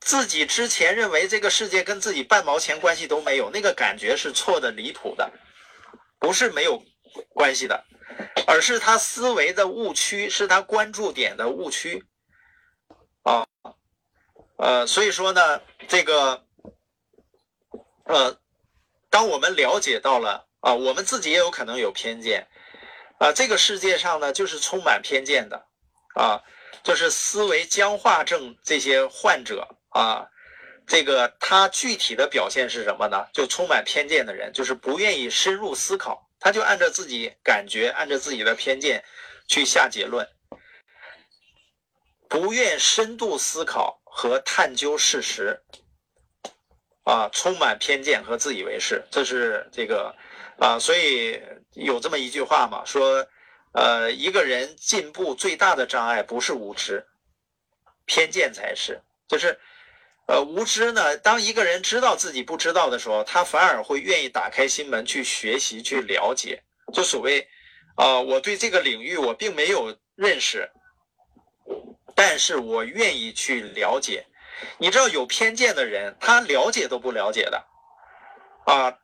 [0.01, 5.31] 自己之前认为这个世界跟自己半毛钱关系都没有，那个感觉是错的离谱的，
[6.19, 6.83] 不是没有
[7.33, 7.85] 关系的。
[8.47, 12.05] 而是他思维的误区，是他关注点的误区，
[13.23, 13.45] 啊，
[14.57, 16.45] 呃，所以说呢，这个，
[18.05, 18.37] 呃，
[19.09, 22.47] 当我们了解到了啊，我们自己也有可能有偏见，
[23.17, 25.65] 啊，这个世界上呢，就是充满偏见的，
[26.15, 26.43] 啊，
[26.83, 30.27] 就是思维僵化症这些患者啊，
[30.87, 33.25] 这个他具体的表现是什么呢？
[33.33, 39.03] 就充满偏见的人，就是不愿意深入思考，他就按照自己感觉，按照自己的偏见
[39.47, 40.27] 去下结论，
[42.29, 44.01] 不愿深度思考。
[44.17, 45.61] 和探究事实，
[47.03, 50.15] 啊，充满偏见和自以为是，这是这个，
[50.57, 51.37] 啊，所以
[51.73, 53.27] 有这么一句话嘛，说，
[53.75, 57.05] 呃，一个人进步最大的障碍不是无知，
[58.05, 59.01] 偏见才是。
[59.27, 59.59] 就是，
[60.27, 66.63] 呃，无知呢，当一个人知道自己不知道的时候，他反而会愿意打开心门去学习、去了解。
[66.93, 67.47] 就所谓，
[67.97, 70.71] 啊，我对这个领域我并没有认识。
[72.15, 74.25] 但是我愿意去了解，
[74.77, 77.61] 你知道有偏见的人，他了解都不了解的，
[78.65, 78.97] 啊，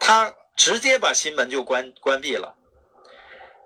[0.00, 2.56] 他直接把心门就关关闭了，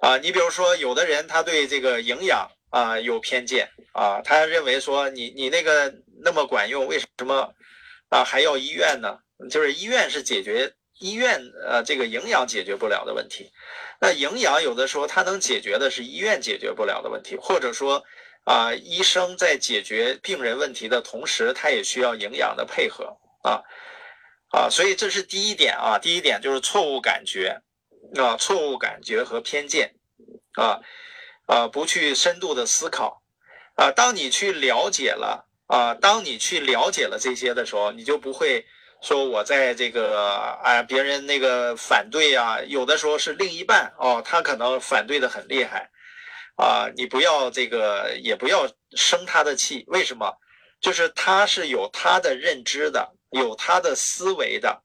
[0.00, 7.54] 啊，你比如说有的人他对这个营养啊有偏见啊，他认为说你你那个那么管用，为什么
[8.08, 9.18] 啊还要医院呢？
[9.50, 13.50] 就是医院是解决医院呃这个营养解决不了的问题，
[14.00, 18.04] 那营养有的时候它能解决的是医院解决不了的问题，或者说。
[18.44, 23.60] 啊，医生在解决病人问题的同时，他也需要营养的配合啊
[24.48, 25.98] 啊，所以这是第一点啊。
[25.98, 27.60] 第一点就是错误感觉
[28.16, 29.94] 啊，错误感觉和偏见
[30.54, 30.80] 啊
[31.46, 33.22] 啊，不去深度的思考
[33.74, 33.90] 啊。
[33.90, 38.66] 当你去了解了啊，当你去了解了这些的时候，你就不会
[39.02, 40.20] 说我在这个
[40.62, 45.90] 啊别人那个反对啊，有的时候是另一半哦，他可能反对的很厉害。
[46.56, 49.82] 啊，你不要这个，也不要生他的气。
[49.86, 50.30] 为什么？
[50.78, 54.82] 就是他是有他的认知的，有他的思维的，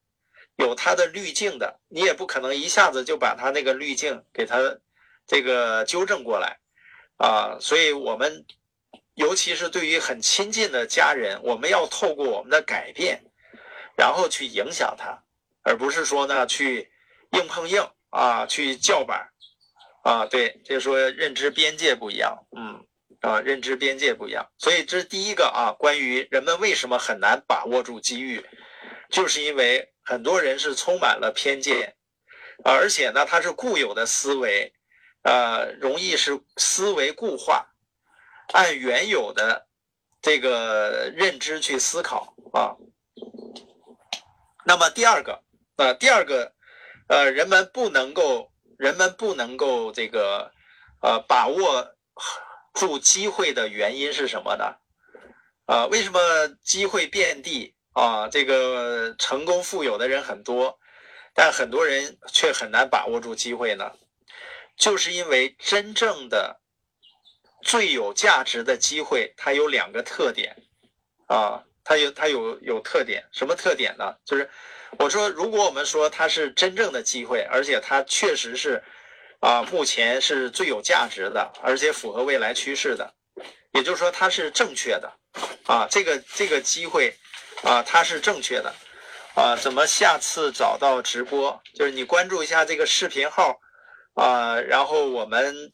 [0.58, 1.80] 有他的滤镜的。
[1.88, 4.58] 你也不可能一下子就把他那个滤镜给他
[5.28, 6.58] 这个纠正过来
[7.18, 7.58] 啊。
[7.60, 8.46] 所以，我们
[9.14, 13.24] 尤其是对于很亲近的家人，我们要透过我们的改变，
[13.96, 15.24] 然后去影响他，
[15.64, 16.92] 而不是说呢去
[17.32, 19.30] 硬碰硬啊，去叫板。
[20.06, 22.86] 啊，对，就是说认知边界不一样，嗯，
[23.22, 25.74] 啊，认知边界不一样，所以这是第一个啊。
[25.80, 28.46] 关于人们为什么很难把握住机遇，
[29.10, 31.96] 就是因为很多人是充满了偏见，
[32.64, 34.74] 而且呢，他是固有的思维，
[35.24, 37.68] 呃，容易是思维固化，
[38.54, 39.68] 按原有的
[40.22, 42.78] 这个认知去思考啊。
[44.66, 45.44] 那么第二个，
[45.76, 46.54] 呃，第二个，
[47.10, 48.52] 呃，人们不能够。
[48.78, 50.52] 人们不能够这个，
[51.02, 51.96] 呃，把握
[52.74, 54.76] 住机会的原因是什么呢？
[55.66, 56.20] 啊，为什么
[56.62, 58.28] 机会遍地啊？
[58.30, 60.78] 这个成功富有的人很多，
[61.34, 63.92] 但很多人却很难把握住机会呢？
[64.78, 66.60] 就是因为真正的
[67.64, 70.56] 最有价值的机会，它有两个特点
[71.28, 74.16] 啊，它有它有有特点，什么特点呢？
[74.24, 74.48] 就是。
[74.98, 78.82] 我说，如果我们说它是真正的机会，而且它确实是，
[79.42, 83.14] 啊，目前是最有价值的，而且符合未来趋势的，
[83.74, 85.12] 也就是说它是正确的，
[85.66, 87.14] 啊，这个这个机会，
[87.64, 88.74] 啊，它是正确的，
[89.36, 91.62] 啊，怎么下次找到直播？
[91.74, 93.60] 就是你关注一下这个视频号，
[94.14, 95.72] 啊，然后我们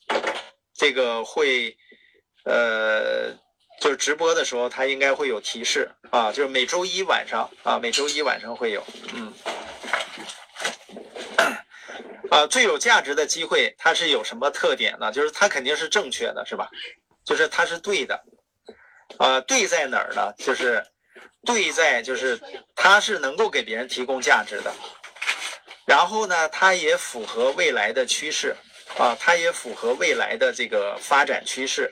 [0.74, 1.76] 这个会，
[2.46, 3.36] 呃。
[3.80, 9.34] 就是直播的时候，它应该会有提示啊，就是每周一晚上啊，每周一晚上会有，嗯，
[12.30, 15.12] 啊，最有价值的机会，它是有什么特点呢？
[15.12, 16.70] 就是它肯定是正确的，是吧？
[17.26, 18.24] 就是它是对的，
[19.18, 20.32] 啊，对在哪儿呢？
[20.38, 20.86] 就是
[21.46, 22.40] 对在就是
[22.76, 24.74] 它是能够给别人提供价值的，
[25.86, 28.56] 然后呢，它也符合未来的趋势，
[28.98, 31.92] 啊，它也符合未来的这个发展趋势，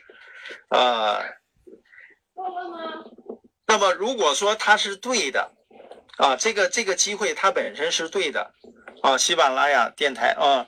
[0.70, 1.24] 啊。
[3.68, 5.52] 那么，如果说它是对的，
[6.18, 8.52] 啊，这个这个机会它本身是对的，
[9.04, 10.66] 啊，喜马拉雅电台啊，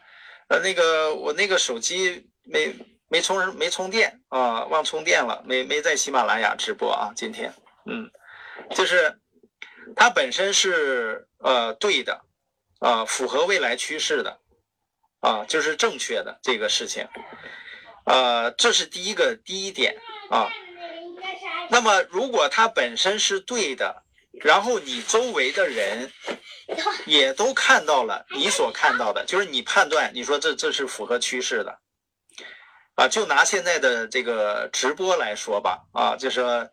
[0.49, 2.75] 呃，那个我那个手机没
[3.07, 7.51] 没充没充电啊，忘充电了，没没在喜马拉雅直播啊，今天，
[7.89, 8.07] 嗯，
[8.69, 9.19] 就是
[9.95, 12.21] 它本身是呃对的，
[12.79, 14.39] 啊，符合未来趋势的，
[15.19, 17.07] 啊，就是正确的这个事情，
[18.05, 19.97] 呃，这是第一个第一点
[20.29, 20.49] 啊。
[21.69, 24.03] 那么，如果它本身是对的，
[24.43, 26.11] 然后你周围的人
[27.05, 31.79] 也都看到了你所看到的，就是你判断，你说这这是符合趋势的，
[32.95, 36.69] 啊，就拿现在的这个直播来说吧，啊，就说，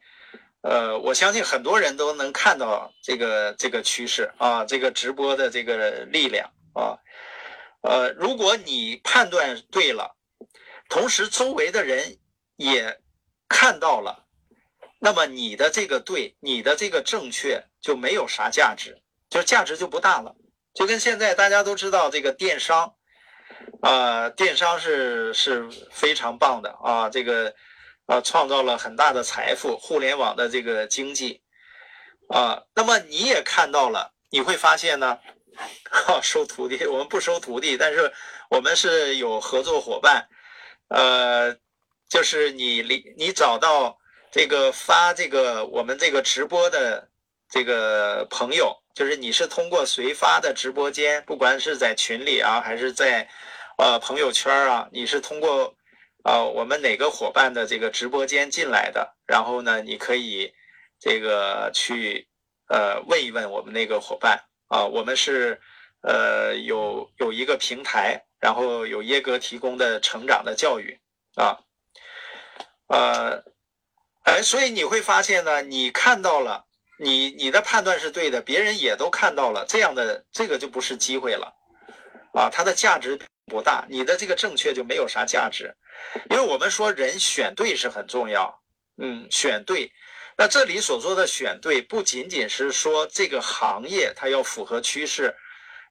[0.63, 6.99] 呃，我相信很多人都能看到这个这个趋势啊，这个直播的这个力量啊。
[7.83, 10.17] 呃，如果你判断对了，
[10.89, 12.19] 同时周围的人
[12.57, 13.01] 也
[13.49, 14.27] 看到了，
[14.99, 19.01] 那么你的这个对，你的这个正确就没有啥价值，
[19.31, 20.35] 就价值就不大了。
[20.75, 22.95] 就跟现在大家都知道这个电商，
[23.81, 27.55] 啊，电商是是非常棒的啊，这个
[28.09, 31.41] 啊创造了很大的财富，互联网的这个经济
[32.29, 35.17] 啊，那么你也看到了，你会发现呢。
[36.23, 38.13] 收徒弟，我们不收徒弟，但是
[38.49, 40.25] 我们是有合作伙伴。
[40.87, 41.53] 呃，
[42.09, 43.99] 就是你你你找到
[44.31, 47.09] 这个发这个我们这个直播的
[47.51, 53.29] 这个朋友，就是你是通过随发的直播间，不管是在群里啊，还是在
[53.79, 55.75] 呃朋友圈啊，你是通过
[56.29, 60.53] 啊我们哪个伙伴的这个直播间进来的，然后呢，你可以
[61.01, 62.29] 这个去
[62.69, 64.39] 呃问一问我们那个伙伴。
[64.69, 65.59] 啊，我们是，
[66.03, 71.01] 呃，有有一个平台，然后有耶格提供的成长的教育，
[71.37, 71.57] 啊，
[72.89, 73.43] 呃，
[74.25, 76.67] 哎，所以你会发现呢，你看到了，
[76.99, 81.51] 你你的判断是对的，别人也都看到了，这样的这个就不是机会了，
[82.35, 83.19] 啊，它的价值
[83.49, 85.75] 不大，你的这个正确就没有啥价值，
[86.31, 88.63] 因为我们说人选对是很重要，
[88.99, 89.91] 嗯，选对。
[90.37, 95.35] 那这里所说的选对，不仅仅是说这个行业它要符合趋势，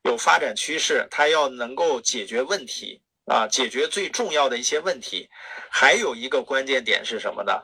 [0.04, 5.30] 有发展趋势，它要能够解决问题啊，解决最重要的一些问题。
[5.70, 7.62] 还有一个关键点是什么呢？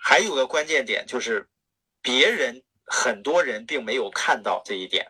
[0.00, 1.48] 还有个关键点就是，
[2.00, 5.06] 别人很多人并没有看到这一点，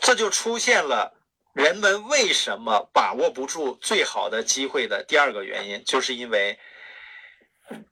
[0.00, 1.15] 这就出现了
[1.56, 6.58] 人们为什么把握不住最好的机会的第二个原因，就是因为。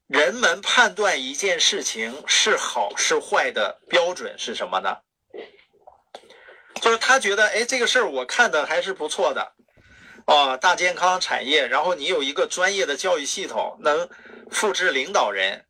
[0.07, 4.99] 人们判断一件事情是好是坏的标准是什么呢？
[6.81, 9.53] 就是他觉得，哎，这个事儿我看的还是不错的，
[10.27, 14.09] 啊，大健康产业，然后你有一个专业的教育系统，能
[14.51, 15.65] 复制领导人，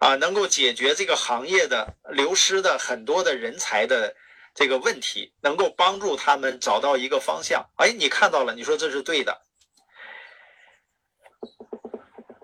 [0.00, 4.14] 啊，能够解决这个行业的流失的很多的人才的
[4.56, 7.64] 这个问题，能够帮助他们找到一个方向。
[7.76, 9.40] 哎，你看到了，你说这是对的，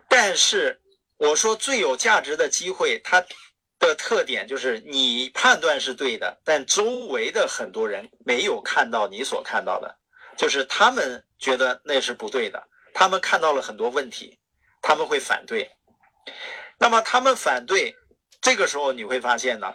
[0.09, 0.79] 但是。
[1.19, 3.25] 我说最有价值的机会，它
[3.79, 9.97] 的特点就是你判断是对的，但周围的很多人没有看到你所看到的，
[10.37, 12.61] 就是他们觉得那是不对的，
[12.93, 14.37] 他们看到了很多问题，
[14.81, 15.71] 他们会反对。
[16.77, 17.95] 那么他们反对，
[18.41, 19.73] 这个时候你会发现呢，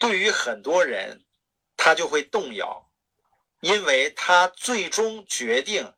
[0.00, 1.20] 对于很多人，
[1.76, 2.88] 他就会动摇，
[3.60, 5.92] 因为他最终决定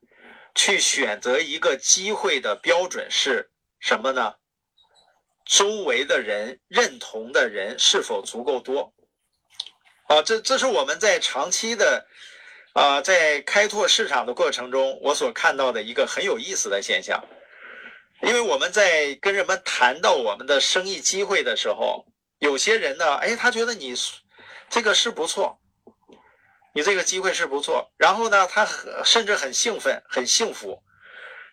[0.55, 3.51] 去选择一个机会的标准是
[3.81, 4.35] 什么呢？
[5.45, 8.93] 周围的人认同的人是否足够多？
[10.09, 12.07] 啊，这这是我们在长期的
[12.75, 17.25] 啊，在开拓市场的过程中，我所看到的一个很有意思的现象。
[18.23, 22.05] 因为我们在跟人们谈到我们的生意机会的时候，
[22.41, 23.95] 有些人呢，哎，他觉得你
[24.69, 25.61] 这个是不错，
[26.79, 28.65] 你这个机会是不错，然后呢，他
[29.05, 30.81] 甚至很兴奋，很幸福，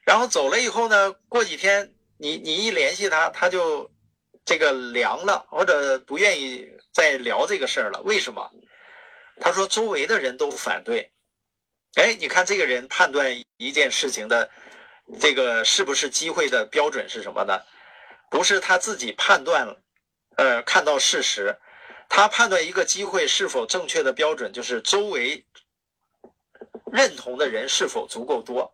[0.06, 1.92] 然后走了以后呢，过几天。
[2.18, 3.90] 你你一联系他，他就
[4.46, 8.00] 这个凉了，或者不愿意再聊这个事儿了。
[8.04, 8.52] 为什么？
[9.42, 11.12] 他说周围的人都反对。
[11.96, 14.48] 哎，你看这个人判断一件事情的
[15.20, 17.60] 这个是不是机会的标准是什么呢？
[18.30, 19.76] 不是他自己判断，
[20.38, 21.58] 呃，看到事实，
[22.16, 25.46] 他判断一个机会是否正确的标准就是周围
[26.90, 28.74] 认同的人是否足够多。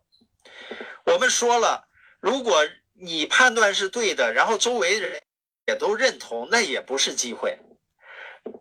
[1.04, 1.88] 我们说了，
[2.20, 2.64] 如果。
[2.94, 5.20] 你判断是对的，然后周围人
[5.66, 7.58] 也都认同，那也不是机会。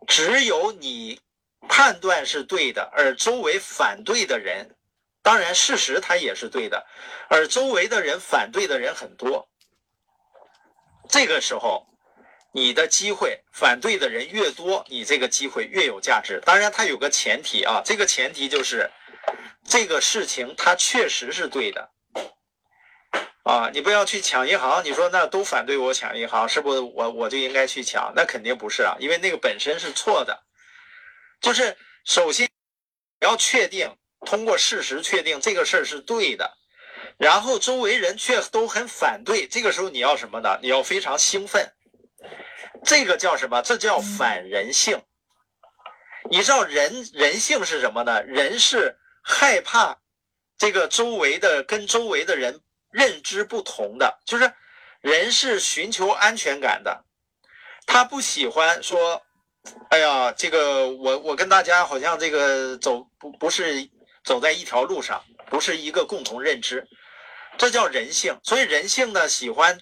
[0.07, 1.21] 只有你
[1.69, 4.75] 判断是对的，而周围反对的人，
[5.21, 6.87] 当然事实他也是对的，
[7.29, 9.47] 而周围的人反对的人很多。
[11.07, 11.85] 这个时候，
[12.53, 16.41] 你的机会反对的人越多，你这个机会越有价值。
[16.45, 18.89] 当然，它有个前提啊，这个前提就是
[19.65, 21.89] 这个事情它确实是对的。
[23.43, 28.13] 啊，你不要去抢银行，你说那都反对我抢银行，是不是我我就应该去抢？
[28.15, 30.43] 那肯定不是啊，因为那个本身是错的。
[31.39, 31.75] 就是
[32.05, 32.47] 首先
[33.19, 33.89] 要确定，
[34.27, 36.55] 通过事实确定这个事儿是对的，
[37.17, 40.59] 然后周围人却都很反对，这个时候你要什么呢？
[40.61, 41.67] 你要非常兴奋，
[42.85, 43.61] 这个叫什么？
[43.61, 45.01] 这叫反人性。
[46.29, 48.23] 你知道人人性是什么呢？
[48.23, 49.97] 人是害怕
[50.57, 52.61] 这个周围的跟周围的人。
[52.93, 54.51] 认知不同的，就是
[54.99, 57.05] 人是寻求安全感的，
[57.85, 59.21] 他不喜欢说，
[59.91, 63.89] 哎呀，这个我我跟大家好像这个走不不是
[64.25, 66.85] 走在一条路上，不是一个共同认知，
[67.57, 68.37] 这叫人性。
[68.43, 69.79] 所以人性呢，喜欢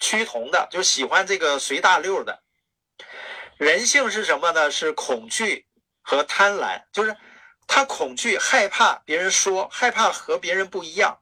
[0.00, 2.42] 趋同的，就喜欢这个随大溜的。
[3.58, 4.70] 人性是什么呢？
[4.70, 5.66] 是恐惧
[6.00, 7.14] 和贪婪，就是
[7.66, 11.20] 他恐惧、害怕别人说，害怕和别人不一样。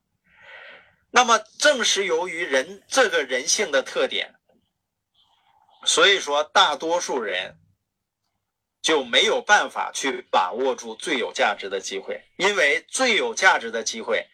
[1.11, 4.35] 那么，正是由于人这个人性的特点，
[5.85, 7.59] 所以说大多数人
[8.83, 14.29] 就没有办法去把握住最有价值的机会，因为最有价值的机会，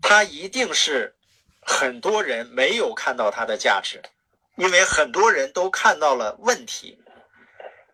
[0.00, 1.16] 它一定是
[1.62, 4.02] 很多人没有看到它的价值，
[4.56, 7.02] 因为很多人都看到了问题，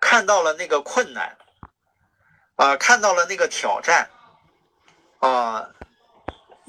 [0.00, 1.36] 看到了那个困难，
[2.56, 4.10] 啊，看到了那个挑战，
[5.20, 5.70] 啊。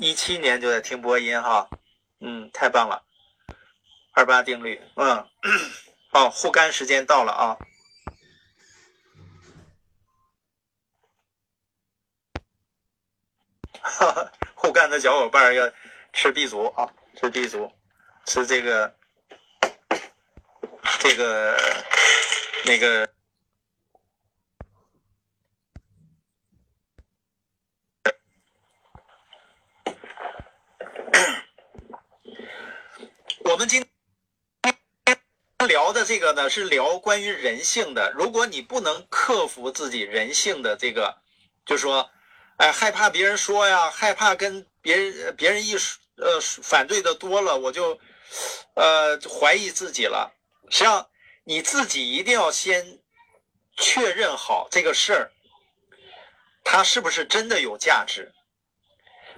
[0.01, 1.69] 一七年就在听播音哈，
[2.21, 3.03] 嗯，太棒了，
[4.13, 5.27] 二八定律，嗯，
[6.11, 7.57] 哦， 护肝时间到了啊，
[14.55, 15.69] 护肝的小伙伴要
[16.13, 17.71] 吃 B 族啊，吃 B 族，
[18.25, 18.95] 吃这个
[20.99, 21.57] 这个
[22.65, 23.09] 那个。
[33.41, 33.83] 我们今
[34.61, 34.77] 天
[35.67, 38.11] 聊的这个呢，是聊关于人性的。
[38.15, 41.17] 如果你不能克服自己人性的这个，
[41.65, 42.09] 就说，
[42.59, 47.97] 哎，害怕别人说呀，害怕跟别人别人一说，呃，反对的多了，我就，
[48.75, 50.29] 呃，怀疑自己了。
[50.69, 51.09] 实际上，
[51.45, 52.99] 你自己一定要先
[53.77, 55.31] 确认好这个事儿，
[56.65, 58.29] 它是不是真的有价值，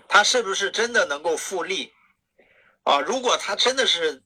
[0.07, 1.93] 它是不是真的能够复利。
[2.85, 4.23] 啊，如果它真的是，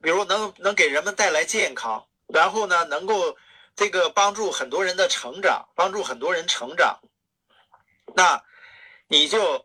[0.00, 3.36] 比如能能给人们带来健康，然后呢，能够
[3.74, 7.00] 这个帮助很多人的成长，帮助很多人成长，
[8.18, 8.42] 那
[9.06, 9.64] 你就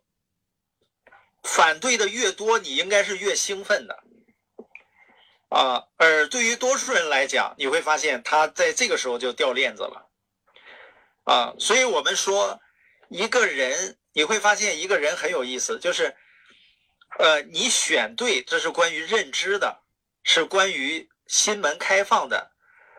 [1.41, 4.03] 反对的越多，你应该是越兴奋的
[5.49, 5.87] 啊。
[5.97, 10.07] 而对于多数人来讲，你会发现他在这个时候就掉链子了
[11.23, 11.55] 啊。
[11.57, 12.61] 所以我们说，
[13.09, 16.15] 一个人你会发现一个人很有意思，就是。
[17.19, 19.83] 呃，你选对，这是关于认知的，
[20.23, 22.51] 是关于心门开放的，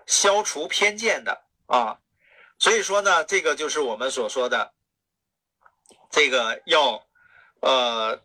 [0.07, 1.99] 消除偏见的啊。
[2.61, 4.74] 所以说呢，这个就是我们所说的，
[6.11, 7.05] 这个要，
[7.61, 8.23] 呃，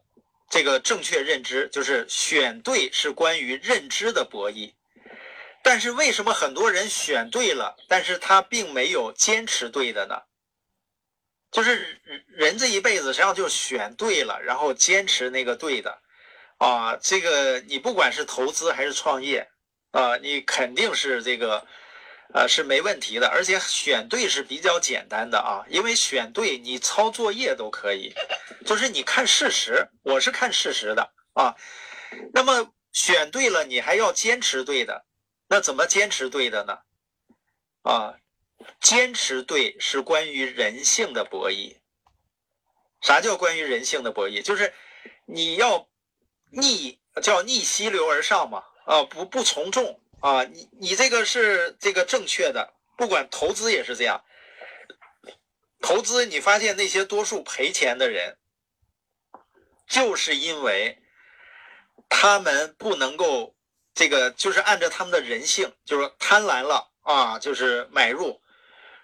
[0.50, 4.74] 这个正确认知，就是选对是关于认知的博弈。
[5.62, 10.22] 但是为什么很多人选对了，但是他并没有坚持对的呢？
[11.52, 16.00] 就是人这一辈子，实际上就选对了，然后坚持那个对的，
[16.60, 19.50] 啊，这个你不管是投资还是创业，
[19.92, 21.66] 啊，你肯定是这个，
[22.34, 28.14] 呃，是没问题的，而且选对是比较简单的啊，因为选对你抄作业都可以，
[28.66, 31.56] 就是你看事实，我是看事实的啊，
[32.34, 35.06] 那么选对了，你还要坚持对的，
[35.48, 36.80] 那怎么坚持对的呢？
[37.84, 38.16] 啊？
[38.82, 41.78] 坚持对是关于人性的博弈。
[43.02, 44.42] 啥叫关于人性的博弈？
[44.44, 44.74] 就是
[45.26, 45.88] 你要
[46.52, 48.64] 逆，叫逆溪流而上嘛。
[48.86, 50.44] 啊，不不从众啊。
[50.44, 52.74] 你你这个是这个正确的。
[52.98, 54.22] 不管投资也是这样。
[55.82, 58.38] 投资你发现那些多数赔钱的人，
[59.88, 60.98] 就是因为
[62.10, 63.56] 他们不能够
[63.94, 68.42] 这个，就是按照他们的人性，就是贪婪了啊，就是买入。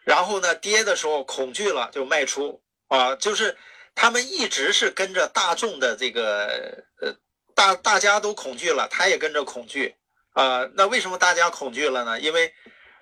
[0.03, 3.57] 然后呢，跌的时候恐惧了就卖出啊，就是
[3.95, 7.15] 他们一直是跟着大众的这个呃
[7.55, 9.95] 大大家都恐惧了，他也跟着恐惧
[10.35, 10.69] 啊。
[10.75, 12.19] 那为什么大家恐惧了呢？
[12.19, 12.53] 因为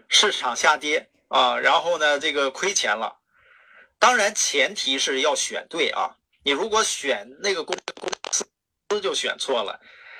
[0.07, 3.17] 市场下跌啊，然后呢这个亏钱了。
[3.99, 9.79] 当然前提是要选对啊，你如果选那个公公司就选错了，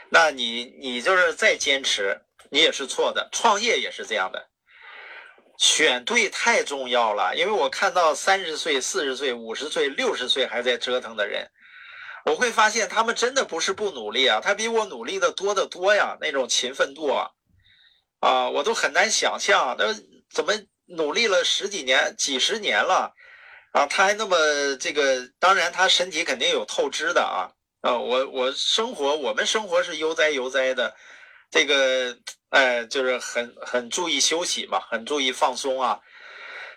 [0.09, 4.49] 那你你就是再坚持你也是错的，创业也是这样的。
[5.57, 11.47] 选对太重要了，因为我看到三十岁、四十岁、五十岁、六十岁还在折腾的人，
[12.26, 17.30] 我会发现他们真的不是不努力啊，他比我努力的多得多呀，那种勤奋度啊，
[18.19, 19.93] 啊，我都很难想象，那
[20.32, 20.53] 怎么
[20.86, 23.13] 努力了十几年、几十年了，
[23.71, 27.51] 啊，他还那么这个，当然他身体肯定有透支的啊，
[27.82, 30.95] 啊，我我生活，我们生活是悠哉悠哉的，
[31.49, 32.17] 这个。
[32.53, 35.99] 哎，就是很很注意休息嘛，很注意放松啊，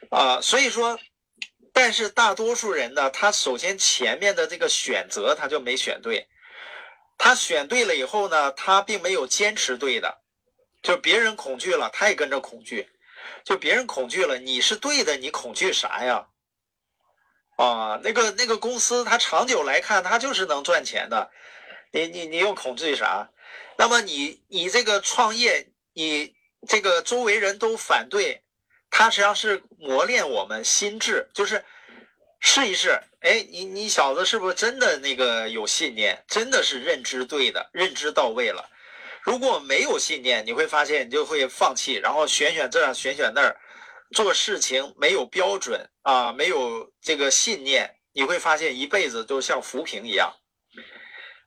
[0.09, 0.99] 啊，所以说，
[1.79, 6.27] 但是大多数人呢，他首先前面的这个选择他就没选对，
[7.19, 7.35] 他。
[7.35, 10.23] 选对了以后呢，他并没有坚持对的，
[10.83, 12.89] 就别人恐惧了，他也跟着恐惧。
[13.45, 16.27] 就别人恐惧了，你是对的，你恐惧啥呀？
[17.59, 21.31] 啊，那个那个公司，它长久来看，它就是能赚钱的。
[21.93, 23.29] 你你你又恐惧啥？
[23.77, 26.35] 那么你你这个创业，你
[26.67, 28.43] 这个周围人都反对，
[28.91, 31.65] 它实际上是磨练我们心智，就是
[32.41, 33.01] 试一试。
[33.21, 36.25] 哎，你你小子是不是真的那个有信念？
[36.29, 38.69] 真的是认知对的，认知到位了。
[39.23, 43.57] 如果没有信念，你会发现你就会放弃，然后选选这，选选那儿，
[44.13, 50.33] 做事情没有标准啊，没有这个信念，你会发现一辈子就像浮萍一样。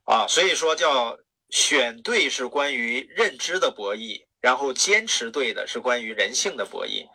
[0.04, 1.18] 啊，所以说叫
[1.50, 7.08] 选对是关于认知的博弈，然后坚持对的是关于人性的博弈，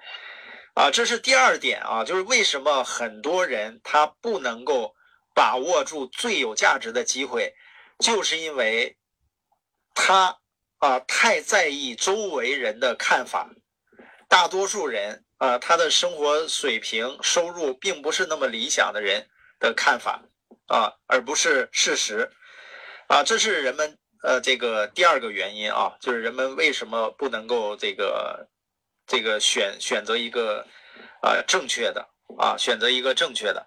[0.74, 4.94] 啊，这是第二点啊，就是为什么很多人他不能够
[5.32, 7.54] 把握住最有价值的机会，
[8.00, 8.96] 就是因为
[9.94, 10.36] 他
[10.78, 13.48] 啊太在意周围人的看法，
[14.28, 19.28] 大多数人啊他的生活水平、收入并不是那么理想的人
[19.60, 20.24] 的看法
[20.66, 22.30] 啊，而不是事实。
[23.06, 28.48] 啊，这是人们呃这个第二个原因啊，就是人们为什么不能够这个
[29.06, 30.66] 这个选选择一个
[31.20, 33.66] 啊正确的啊选择一个正确的。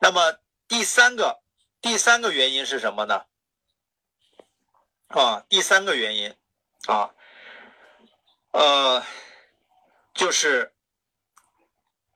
[0.00, 1.42] 那么第三个
[1.80, 3.24] 第三个原因是什么呢？
[5.08, 6.34] 啊，第三个原因
[6.86, 7.14] 啊，
[8.52, 9.04] 呃，
[10.12, 10.74] 就是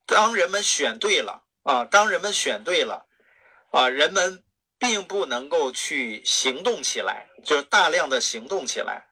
[0.07, 3.07] 当人们选对了啊，当人们选对了
[3.71, 4.45] 啊，人们。
[4.81, 9.09] 并不能够去行动起来，就是大量的行动起来，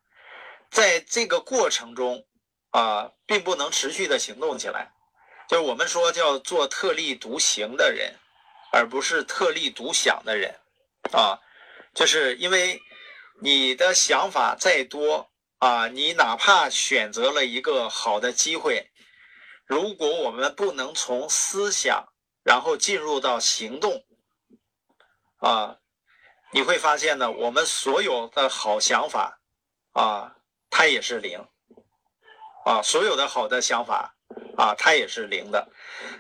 [0.71, 2.25] 在这个过程中，
[2.71, 4.93] 啊，并不能持续的行动起来，
[5.49, 8.15] 就是我们说叫做特立独行的人，
[8.73, 10.59] 而不是特立独享的人，
[11.13, 11.39] 啊，
[11.95, 12.81] 就是因为
[13.41, 18.91] 你的想法再多啊，你哪怕选择了一个好的机会，
[19.67, 22.09] 如果我们不能从思想
[22.43, 24.05] 然后进入到行动。
[25.39, 25.77] 啊，
[26.53, 29.39] 你会发现呢，我们所有的好想法，
[29.93, 30.37] 啊，
[30.71, 31.47] 它也是零，
[32.67, 34.17] 啊，所有的好的想法，
[34.57, 35.69] 啊，它也是零的，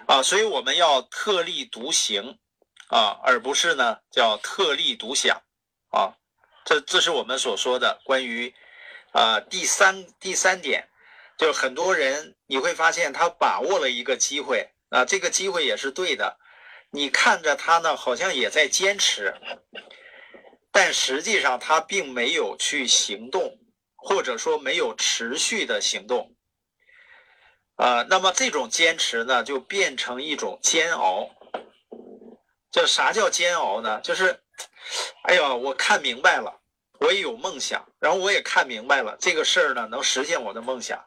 [0.06, 2.38] 啊，所以我们要特立独行，
[2.88, 5.42] 啊，而不是呢叫特立独享，
[5.90, 6.14] 啊，
[6.64, 8.54] 这这是我们所说的关于，
[9.10, 10.88] 啊，第三第三点，
[11.36, 16.38] 就很多人你会发现他把握了一个机会，啊，这个机会也是对的。
[16.92, 19.34] 你看着他呢，好像也在坚持，
[20.70, 23.58] 但实际上他并没有去行动，
[23.96, 26.34] 或者说没有持续的行动。
[27.76, 31.30] 啊，那么这种坚持呢，就变成一种煎熬。
[32.70, 34.00] 这啥叫煎熬呢？
[34.02, 34.38] 就是，
[35.22, 36.60] 哎呀，我看明白了，
[37.00, 41.02] 我也有梦想，然后我也看明白了这个事儿呢，能实现我的梦想，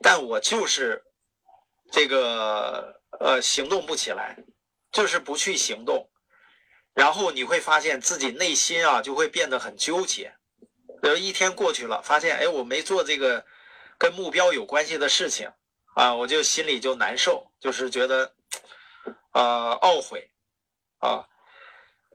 [0.00, 1.04] 但我就是
[1.92, 4.36] 这个呃，行动不起来。
[4.92, 6.08] 就是不去行动，
[6.94, 10.32] 然后你会发现自己内心啊就会变得很纠结。
[11.02, 13.44] 比如一天过去了，发现哎我没做这个
[13.98, 15.50] 跟目标有关系的事情
[15.94, 18.34] 啊，我就心里就难受，就是觉得
[19.30, 20.30] 啊懊悔
[20.98, 21.26] 啊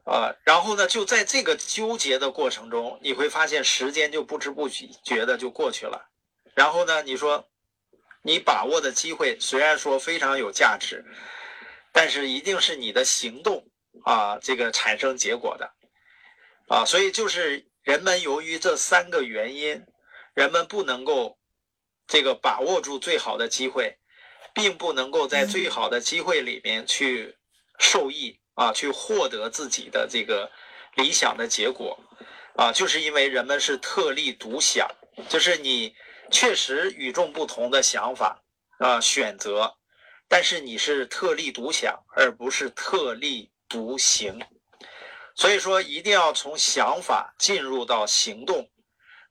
[0.06, 0.36] 啊。
[0.44, 6.10] 然后呢，就在这个纠结的过程中，你会发现时间就不知不觉的就过去了。
[6.56, 7.50] 然后呢，你说
[8.22, 11.04] 你把握的机会虽然说非常有价值。
[11.92, 13.66] 但是一定是你的行动
[14.06, 15.74] 啊，这个产生结果的
[16.68, 19.84] 啊，所以就是人们由于这三个原因，
[20.36, 21.39] 人们不能够
[22.10, 23.98] 这个把握住最好的机会，
[24.54, 27.38] 并不能够在最好的机会里面去
[27.78, 30.52] 受益啊，去获得自己的这个
[30.96, 31.98] 理想的结果。
[32.56, 34.90] 啊，就是因为人们是特立独享，
[35.30, 35.96] 就是你
[36.30, 38.44] 确实与众不同的想法
[38.80, 39.76] 啊，选择。
[40.28, 44.40] 但是你是特立独享，而不是特立独行，
[45.36, 48.70] 所以说一定要从想法进入到行动，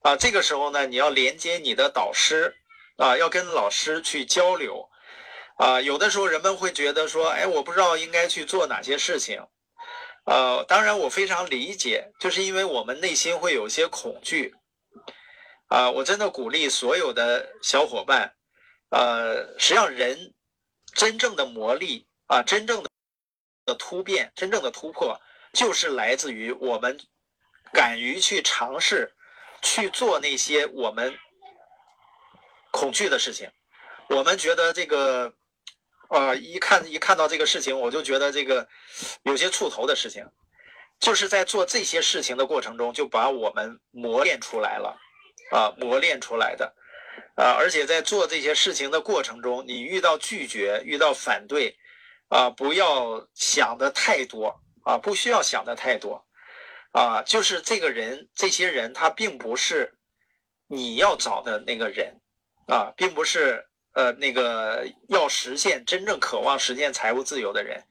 [0.03, 2.57] 啊，这个时候呢，你要连接你的导师，
[2.99, 4.91] 啊，要跟老师去交流，
[5.57, 9.43] 啊，有的时候人们会觉得说，哎，我不知道应该去做哪些事情，
[10.27, 14.55] 呃，当然我非常理解，就是因为我们内心会有些恐惧，
[15.69, 18.35] 啊，我真的鼓励所有的小伙伴，
[18.91, 20.35] 呃，实际上人。
[20.95, 22.89] 真正的魔力啊，真正的
[23.67, 25.21] 的突变，真正的突破，
[25.53, 26.99] 就是来自于我们
[27.73, 29.15] 敢于去尝试，
[29.63, 31.17] 去做那些我们
[32.79, 33.51] 恐惧的事情。
[34.09, 35.33] 我们觉得这个，
[36.11, 38.69] 啊，一看一看到这个事情，我就觉得这个
[39.25, 40.25] 有些触头的事情。
[41.01, 44.97] 就是在做这些事情的过程中，就把我们磨练出来了，
[45.51, 46.73] 啊，磨练出来的，
[47.37, 51.77] 啊，而且在做这些事情的过程中，你遇到拒绝、遇到反对，
[52.29, 56.25] 啊，不要想的太多，啊，不需要想的太多，
[56.93, 59.95] 啊，就是这个人、这些人，他并不是
[60.67, 62.21] 你要找的那个人，
[62.69, 67.83] 啊，并不是呃那个要实现真正渴望实现财务自由的人。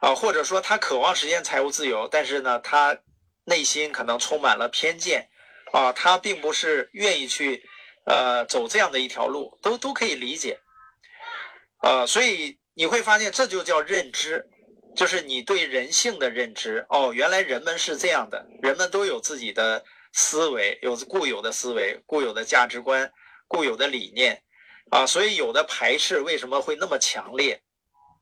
[0.00, 2.98] 啊，或者说他渴望实现财务自由，但是呢，他
[3.44, 5.30] 内心可能充满了偏见，
[5.72, 7.62] 啊，他并不是愿意去，
[8.04, 10.60] 呃，走这样的一条路，都都可以理解，
[11.78, 14.44] 啊，所以你会发现这就叫认知，
[14.94, 16.84] 就是你对人性的认知。
[16.90, 19.82] 哦，原来人们是这样的，人们都有自己的
[20.12, 23.10] 思维，有固有的思维、固有的价值观、
[23.48, 24.42] 固有的理念，
[24.90, 27.62] 啊，所以有的排斥为什么会那么强烈，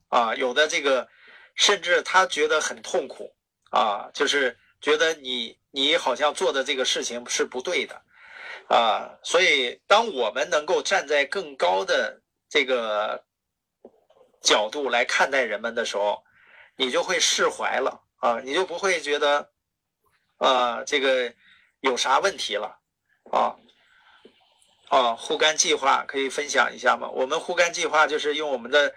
[0.09, 1.09] 啊，有的这个。
[1.55, 3.31] 甚至他觉得很痛苦
[3.71, 8.03] 啊，就是觉得你你好像做的这个事情是不对的
[8.69, 13.23] 啊，所以当我们能够站在更高的这个
[14.41, 16.25] 角度来看待人们的时候，
[16.75, 19.53] 你就会释怀了啊，你就不会觉得
[20.39, 21.35] 啊这个
[21.81, 22.79] 有啥问题了
[23.31, 23.55] 啊
[24.93, 27.09] 啊护肝计划可以分享一下吗？
[27.09, 28.93] 我们护肝计划就是用我们的。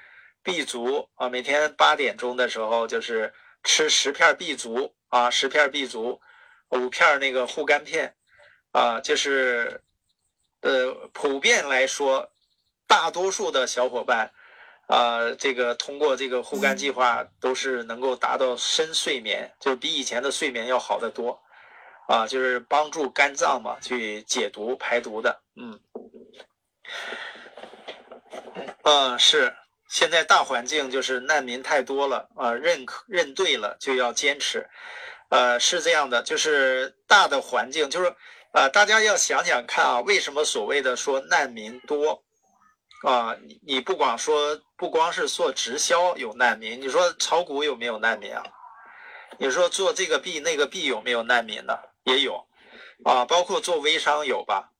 [0.45, 3.33] B 族啊，每天八点钟的时候就是
[3.63, 6.21] 吃十片 B 族啊，十片 B 族，
[6.69, 8.13] 五片那个护肝片
[8.71, 9.81] 啊，就是
[10.61, 12.31] 呃，普遍来说，
[12.85, 14.31] 大多数的小伙伴
[14.87, 21.41] 啊，这个通过这个护肝计划都是能够达到深睡眠，就是比以前的睡眠要好得多
[22.07, 25.79] 啊，就是帮助肝脏嘛去解毒排毒的，嗯，
[28.83, 29.55] 嗯是。
[29.87, 34.67] 现在大环境就是难民太多了啊，认可认对了就要坚持，
[35.29, 38.13] 呃，是这样的，就是大的环境就是，
[38.51, 42.23] 啊，大家要想想看啊，为什么所谓的说难民多，
[43.03, 48.43] 啊，你你不光说不光是做直销有难民，你说炒股有没有难民啊？
[49.37, 51.77] 你说做这个币那个币有没有难民呢？
[52.03, 52.45] 也有，
[53.05, 54.71] 啊，包括做微商有吧？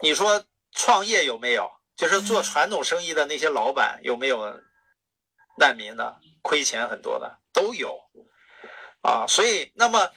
[0.00, 0.44] 你说
[0.74, 1.70] 创业有没有？
[1.96, 4.60] 就是做传统生意的那些老板有没有
[5.56, 6.16] 难民的？
[6.42, 7.98] 亏钱很多的都有
[9.00, 10.10] 啊，所以那么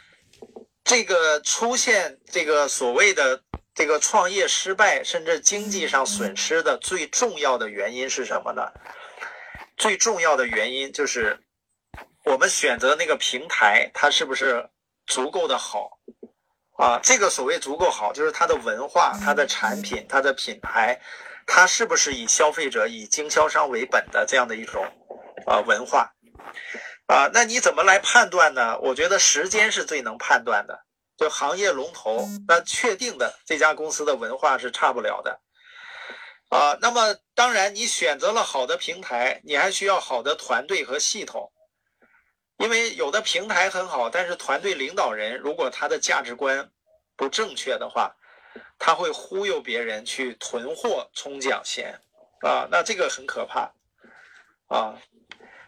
[0.84, 3.42] 这个出现这个所谓的
[3.74, 8.72] 这个创业失败，甚至经济上损失的最重要的原因是什么呢？
[9.78, 11.40] 最重要的原因就是
[12.26, 14.68] 我们选择那个平台，它是不是
[15.06, 16.00] 足够的好
[16.78, 17.00] 啊？
[17.04, 21.00] 这个所谓足够好，就是它的文化、它的产品、它的品牌。
[21.50, 24.86] 它是不是以消费者、以经销商为本的这样的一种
[25.46, 26.12] 啊文化
[27.06, 27.30] 啊？
[27.34, 28.78] 那你怎么来判断呢？
[28.80, 30.78] 我觉得时间是最能判断的。
[31.18, 35.40] 就行业龙头，那确定的这家公司的文化是差不了的
[36.50, 36.78] 啊。
[36.82, 41.50] 那么当然，你选择了好的平台，你还需要好的团队和系统，
[42.58, 46.70] 因为有的平台很好，但是团队领导人如果他的价值观
[47.16, 48.16] 不正确的话。
[48.80, 52.00] 他会忽悠别人去囤货冲奖钱，
[52.42, 53.72] 啊，那这个很可怕，
[54.68, 55.00] 啊，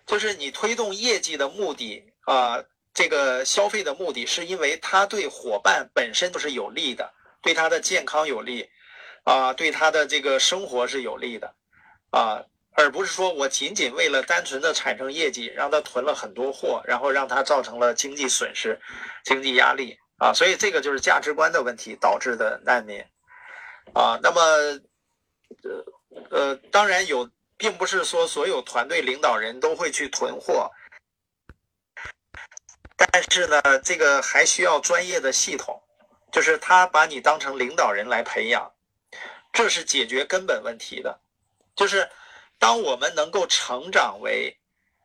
[0.06, 2.64] 就是你推动业绩的目的啊，
[2.94, 7.12] 这个消费的目的是因为他对伙伴本身都是有利的，
[7.42, 8.70] 对他的健康有利，
[9.24, 11.54] 啊，对他的这个生活是有利的，
[12.12, 12.44] 啊，
[12.80, 18.80] 而不是说我仅仅为了单纯的产生业绩，让他囤了很多货，然后让他造成了经济损失、
[19.24, 20.00] 经济压力。
[20.20, 23.02] 啊，所以这个就是价值观的问题导致的难民，
[23.94, 24.42] 啊，那么，
[25.64, 25.86] 呃
[26.30, 30.70] 呃，当然有，并不是说所有团队领导人都会去囤货，
[32.98, 35.82] 但是呢，这个还需要专业的系统，
[36.34, 38.70] 就是他把你当成领导人来培养，
[39.54, 41.18] 这是解决根本问题的，
[41.78, 42.10] 就是
[42.60, 44.56] 当我们能够成长为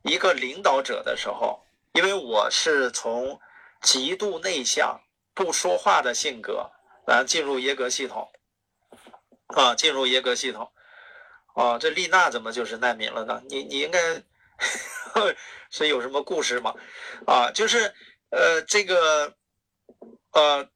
[0.02, 3.40] 一个领导者的时候，因为我是从
[3.80, 5.00] 极度内向。
[5.36, 6.70] 不说话的性格，
[7.08, 8.30] 然后进入耶格系统，
[9.48, 10.72] 啊，进入耶格系统，
[11.56, 13.42] 啊，这丽娜怎么就是难民了呢？
[13.48, 14.22] 你你应该
[15.70, 16.72] 是有什么故事吗？
[17.26, 17.92] 啊，就是
[18.30, 19.34] 呃，这个
[20.30, 20.68] 呃，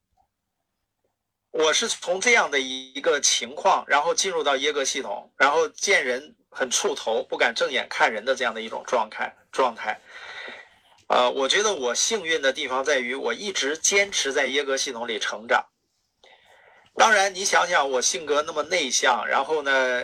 [1.52, 10.00] 我是从这样的一个情况，然后进入到耶格系统，然后见人很触头，不敢正眼看人的这样的一种状态状态。
[11.08, 15.64] 呃，我觉得我幸运的地方在于，我一直坚持在耶格系统里成长。
[16.94, 20.02] 当然，你想想，我性格那么内向，然后呢，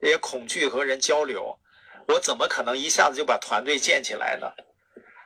[0.00, 1.58] 也恐惧和人交流，
[2.08, 4.50] 我怎么可能一下子就把团队建起来呢？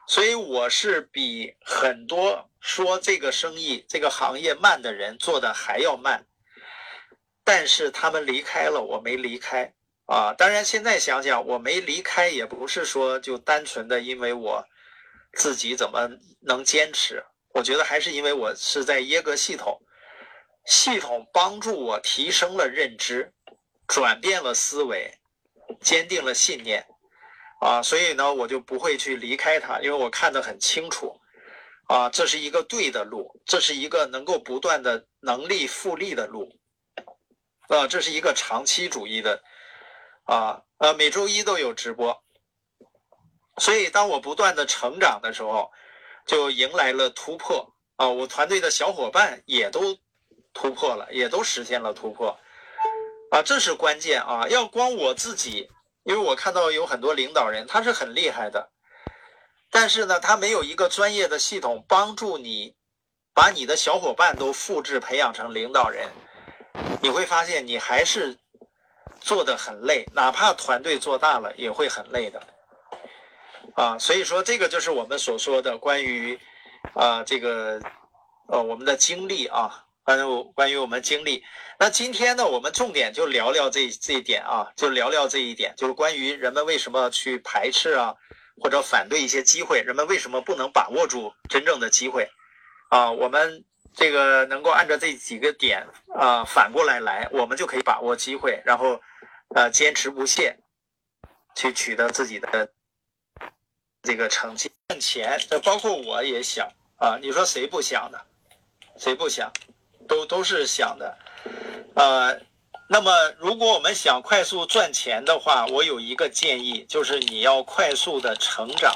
[0.07, 6.27] 所以我是比很多说这个生意、这个行业慢的人做的还要慢。
[7.43, 9.73] 但是他们离开了，我没离开
[10.07, 10.35] 啊。
[10.35, 14.65] 当然，现在想想，我没离开也不是说就单纯的因为我
[15.33, 16.09] 自己怎么
[16.41, 17.25] 能坚持。
[17.55, 19.81] 我觉得还是因为我是在耶格系统，
[20.67, 23.33] 系统帮助我提升了认知，
[23.87, 25.13] 转变了思维，
[25.81, 26.85] 坚定了信念
[27.61, 27.81] 啊。
[27.81, 31.15] 所以呢，我就不会去离开它，因为我看得很清楚
[31.87, 36.49] 啊，这是一个对的路，这是一个能够不断的能力复利的路。
[37.69, 39.41] 啊，这是一个长期主义的，
[40.25, 42.22] 啊，呃，每周一都有直播，
[43.59, 45.70] 所以当我不断的成长的时候，
[46.27, 47.70] 就迎来了突破。
[47.97, 49.97] 啊，我团队的小伙伴也都
[50.53, 52.37] 突破了，也都实现了突破，
[53.31, 55.70] 啊，这是关键啊，要光我自己，
[56.03, 58.72] 因为我看到有很多领导人他是很厉害的，
[59.70, 62.75] 但是呢，他没有一个专业的系统帮助你，
[63.33, 66.11] 把你的小伙伴都复制培养成领导人。
[67.01, 68.37] 你会发现，你还是
[69.25, 72.43] 做的很累，哪怕团队做大了，也会很累的，
[73.75, 76.39] 啊，所以说这个就是我们所说的关于
[76.93, 77.81] 啊这个
[78.49, 81.43] 呃我们的经历啊，关于关于我们经历。
[81.79, 88.14] 那今天呢，我们重点就聊聊这这一点啊，就聊聊这一点，就是关于人们为什么去排斥啊，
[88.61, 92.29] 或者反对一些机会，人们为什么不能把握住真正的机会
[92.91, 93.64] 啊，我们。
[93.97, 95.87] 这个能够按照这几个点
[96.18, 99.01] 啊反过来来，我们就可以把握机会，然后
[99.55, 100.59] 呃坚持不懈，
[101.55, 102.69] 去取得自己的
[104.03, 104.71] 这个成绩。
[104.89, 108.21] 赚钱，这包括我也想啊，你说谁不想的？
[108.99, 109.51] 谁不想？
[110.07, 111.17] 都都是想的。
[111.95, 112.39] 呃，
[112.89, 118.95] 那么如果我们想快速赚钱的话，我有一个建议，就是你要快速的成长。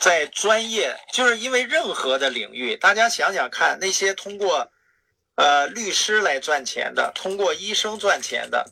[0.00, 4.70] 在专业，就是因为任何的领域，大家想想看，那些通过，
[5.38, 8.68] 呃，律师来赚钱的，通过医生赚钱的，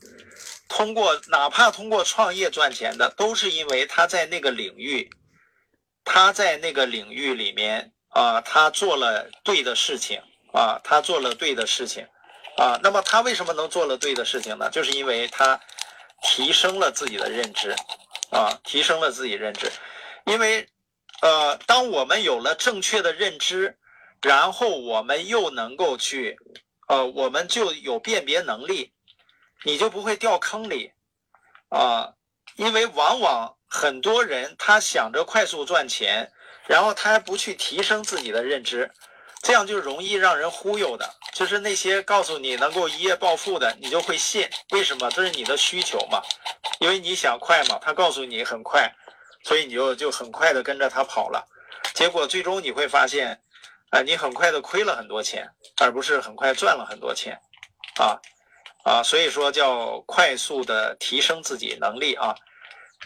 [0.69, 5.09] 通过哪怕通过创业赚钱的，都是因为他在那个领域，
[6.05, 10.21] 他在那个领域里面啊，他做了对的事情
[10.53, 12.05] 啊，他做了对的事情
[12.57, 12.81] 啊。
[12.83, 14.69] 那么他为什么能做了对的事情呢？
[14.71, 15.61] 就是因为他
[16.23, 17.71] 提升了自己的认知
[18.31, 19.71] 啊，提升了自己认知，
[20.25, 20.69] 因为。
[21.23, 23.79] 呃，当我们有了正确的认知，
[24.23, 26.37] 然后我们又能够去，
[26.89, 28.93] 呃，我们就有辨别能力，
[29.65, 30.93] 你就不会掉坑里，
[31.69, 32.13] 啊，
[32.57, 36.31] 因为往往很多人他想着快速赚钱，
[36.67, 38.91] 然后他还不去提升自己的认知，
[39.43, 45.11] 这样就容易让人忽悠的，就是那些告诉你能够一夜暴富的，你就会信，为什么？
[45.11, 46.23] 这是你的需求嘛，
[46.81, 48.93] 因为你想快嘛，他告诉你很快。
[49.45, 51.47] 所以你就就很快的跟着他跑了，
[51.95, 53.41] 结果最终你会发现，
[53.91, 55.49] 啊，你很快的亏了很多钱，
[55.81, 57.41] 而不是很快赚了很多钱，
[57.99, 58.21] 啊，
[58.85, 62.35] 啊，所以说叫快速的提升自己能力啊，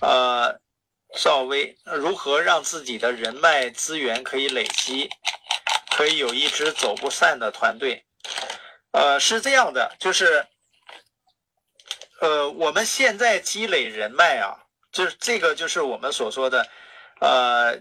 [0.01, 0.61] 呃，
[1.19, 5.09] 赵薇如何让自己的人脉资源可以累积，
[5.97, 8.05] 可以有一支走不散的团队，
[8.93, 10.47] 呃，是这样的，就是，
[12.21, 14.67] 呃，我们现在积累人脉啊。
[14.93, 16.67] 就是这个，就是我们所说的，
[17.21, 17.81] 呃，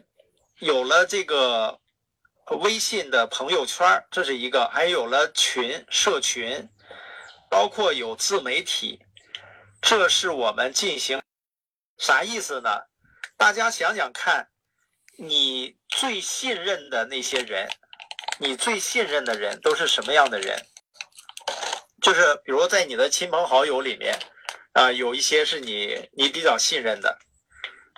[0.60, 1.80] 有了这个
[2.58, 6.70] 微信的朋友圈，这是一个；还有了群、社群，
[7.50, 9.00] 包括有自媒体，
[9.82, 11.22] 这是我们进行
[11.98, 12.70] 啥意思呢？
[13.38, 14.50] 大家想想看，
[15.18, 17.70] 你最信任的那些人，
[18.40, 20.66] 你最信任的人都是什么样的人？
[22.02, 24.18] 就是比如在你的亲朋好友里面。
[24.74, 27.18] 啊，有一些是你你比较信任的，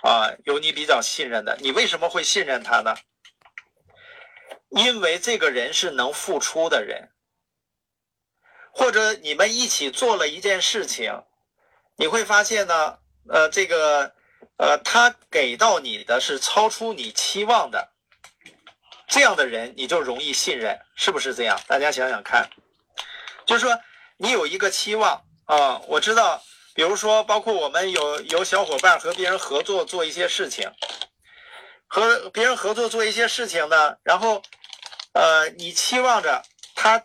[0.02, 2.96] 啊，有你比较信任的，你为什么会信任他呢？
[4.74, 7.10] 因为这个人是能付出的人，
[8.72, 11.22] 或者你们一起做了一件事情，
[11.96, 12.98] 你会发现呢，
[13.28, 14.14] 呃，这个，
[14.56, 17.92] 呃，他给到你的是超出你期望的，
[19.06, 21.60] 这样的人你就容易信任，是不是这样？
[21.66, 22.48] 大家想想看，
[23.46, 23.78] 就是说
[24.16, 26.42] 你有一个期望啊，我知道。
[26.74, 30.72] 比如说，包括我们有有小伙伴和别人合作做一些事情，
[31.86, 34.40] 和别人合作做一些事情呢，然后，
[35.12, 36.42] 呃，你期望着
[36.74, 37.04] 他，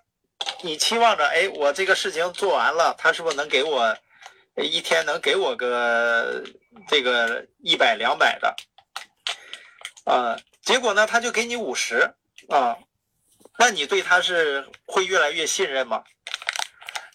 [0.62, 3.98] 你期望着，哎，我这个事情做完了，他是不是能给我
[4.56, 6.44] 一天能给我个
[6.88, 8.56] 这个一百两百的，
[10.06, 12.14] 啊，结果呢，他就给你五十
[12.50, 12.78] 啊，
[13.60, 16.04] 那你对他是会越来越信任吗？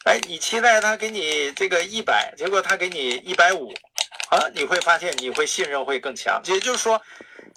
[0.04, 3.72] 哎，你期待他给你这个一百，结果他给你一百五，
[4.30, 6.42] 啊，你会发现你会信任会更强。
[6.46, 7.00] 也就是说，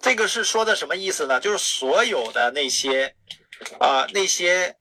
[0.00, 1.40] 这个是说的什么意思呢？
[1.40, 3.14] 就是所有的那些
[3.80, 4.76] 啊那些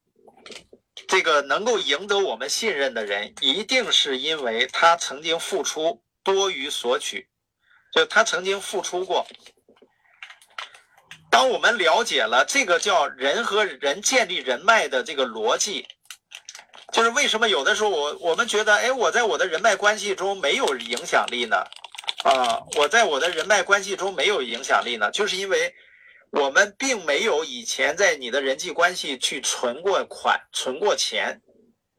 [1.07, 7.27] 这个能够赢得我们信任的人，一定是因为他曾经付出多于索取，
[7.93, 9.25] 就他曾经付出过。
[11.29, 15.85] 当我们了解了这个叫人和人建立人脉的这个逻辑，
[16.93, 21.57] 就是为什么有的时候我我们觉得，哎，我在我的人脉关系中没有影响力呢？
[22.25, 25.71] 啊，我在我的人脉关系中没有影响力呢，就是因为
[26.31, 31.39] 我们并没有以前在你的人际关系去存过款、存过钱。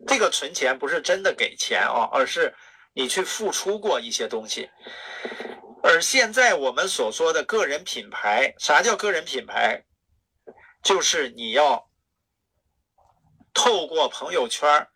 [0.05, 2.53] 这个存钱不是真的给钱啊，而是
[2.93, 4.69] 你去付出过一些东西。
[5.81, 9.85] 而现在我们所说的个人品牌，啥叫个人品牌？
[10.83, 11.89] 就是你要
[13.55, 14.89] 透过朋友圈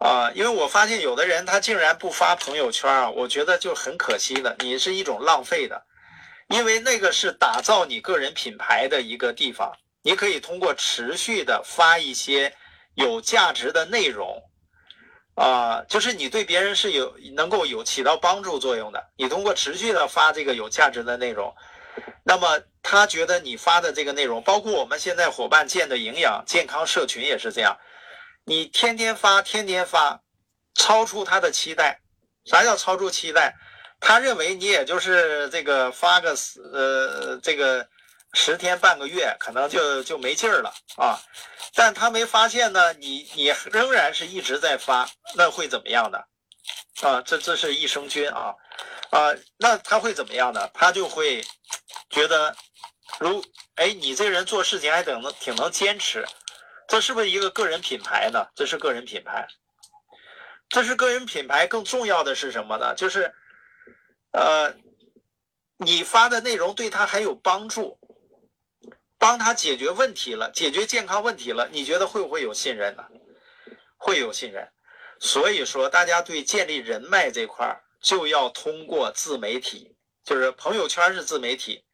[0.00, 5.82] 啊，因为我发现有的人他竟然不发朋友圈啊，我觉得就很可惜的，你是一种浪费的，
[6.48, 9.70] 因为那个是打造你个人品牌的一个地方，
[10.02, 12.54] 你可以通过持续的发一些
[12.94, 14.42] 有价值的内容。
[15.34, 19.02] 啊，就是你对别人是有能够有起到帮助作用的。
[19.16, 21.54] 你通过持续的发这个有价值的内容，
[22.24, 27.74] 那么他觉得你发的这个内容，包括我们现在伙伴建的营养健康社群也是这样，
[28.50, 30.20] 你天天发，天天发，
[30.74, 32.00] 超出他的期待。
[32.46, 33.54] 啥叫超出期待？
[34.00, 36.36] 他认为你也就是这个发个
[36.72, 37.88] 呃这个。
[38.32, 41.18] 十天半个月可能就就没劲儿了啊，
[41.74, 46.18] 但他没发现呢，你你仍然是一直在发，那会怎么样的？
[47.02, 48.54] 啊，这这是益生菌啊，
[49.10, 50.70] 啊，那他会怎么样呢？
[50.72, 51.44] 他就会
[52.08, 52.54] 觉得，
[53.18, 53.44] 如
[53.74, 56.24] 哎，你这人做事情还挺能挺能坚持，
[56.90, 58.44] 这是不是一个个人品牌呢？
[58.56, 59.46] 这是个人品牌，
[60.68, 61.64] 这是个人品牌。
[61.68, 62.92] 更重要的是什么呢？
[62.96, 63.32] 就是，
[64.32, 64.74] 呃，
[65.76, 67.96] 你发的内容对他还有帮助。
[69.18, 73.04] 帮他解决问题了，解决健康问题了，你觉得会不会有信任呢？
[73.96, 74.66] 会有信任，
[75.20, 81.84] 所以说大家对建立人脉这块儿就要通过自媒体，就是朋友圈是自媒体，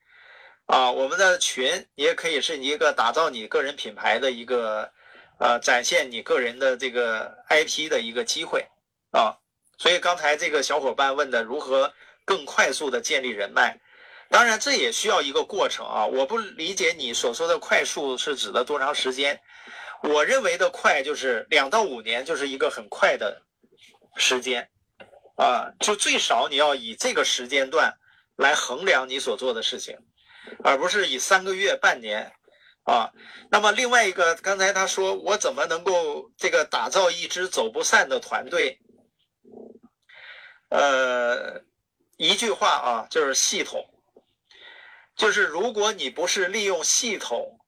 [0.66, 4.92] 啊，我们的群也可以是一个打造你个人品牌的一个，
[5.38, 8.66] 呃，展现你个人的这个 IP 的一个机会
[9.12, 9.36] 啊。
[9.78, 11.92] 所以刚才这个小伙伴问的如何
[12.24, 13.78] 更快速的建立人脉。
[14.28, 16.04] 当然，这也需要一个过程啊！
[16.04, 19.40] 我不理解你所说的快速是指的多长时间？
[20.02, 23.40] 我认为的快就是两到五年，就是一个很快的
[24.16, 24.68] 时间
[25.36, 25.70] 啊！
[25.78, 27.94] 就最少你要以这个时间段
[28.34, 29.96] 来衡量你所做的事情，
[30.64, 32.32] 而不是以三个月、半年
[32.84, 33.10] 啊。
[33.50, 38.80] 那么另外一个，刚才他说我怎么能够这个打造一支走不散的团队？
[40.68, 41.62] 呃，
[42.16, 43.84] 一句话啊，就是系统。
[45.14, 47.58] 就是如果你不是利用系统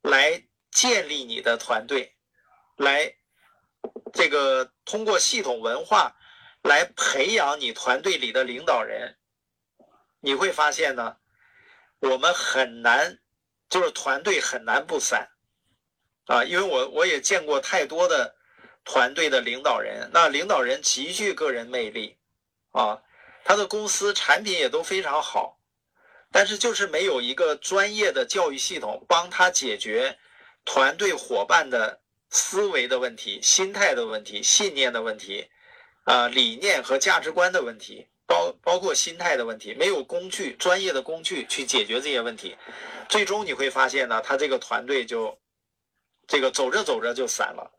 [0.00, 2.16] 来建立你的团队，
[2.76, 3.14] 来
[4.12, 6.16] 这个通过系统文化
[6.62, 9.18] 来培养你团队里的领导人，
[10.20, 11.16] 你会发现呢，
[12.04, 13.18] 我们很难，
[13.68, 15.28] 就是团队很难不散
[16.26, 16.44] 啊！
[16.44, 18.34] 因为我我也见过太多的
[18.84, 22.16] 团队的领导人，那领导人极具个人魅力
[22.72, 23.02] 啊，
[23.44, 25.58] 他的公司产品也都非常好。
[26.30, 30.18] 但是就是没有一个专业的教育系统帮他解决
[30.64, 35.48] 团队伙伴的思维的问题、心态的问题、信念的问题，
[36.02, 42.56] 啊，理念和价值观的问题，包包括心态的问题，没有工具、专业的工具去解决这些问题，
[43.08, 45.38] 最终你会发现呢，他这个团队就
[46.26, 47.70] 这个走着走着就散了。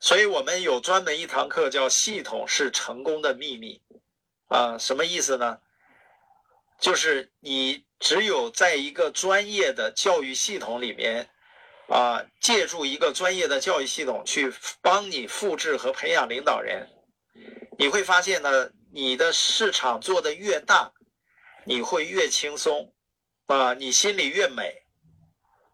[0.00, 3.80] 所以我们有专门一堂课叫“系统是成功的秘密”，
[4.48, 5.58] 啊，什么意思呢？
[6.80, 11.28] 就是你只有在一个专业的教育系统里面，
[11.88, 14.50] 啊，借助一个专业的教育系统去
[14.80, 16.88] 帮你复制和培养领导人，
[17.78, 20.92] 你会发现呢，你的市场做的越大，
[21.64, 22.92] 你会越轻松，
[23.46, 24.82] 啊，你心里越美，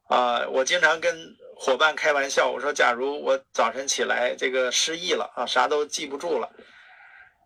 [0.09, 6.51] 啊，我经常跟伙伴开玩笑，我说，假如我早晨起来这个失忆了啊，啥都记不住了，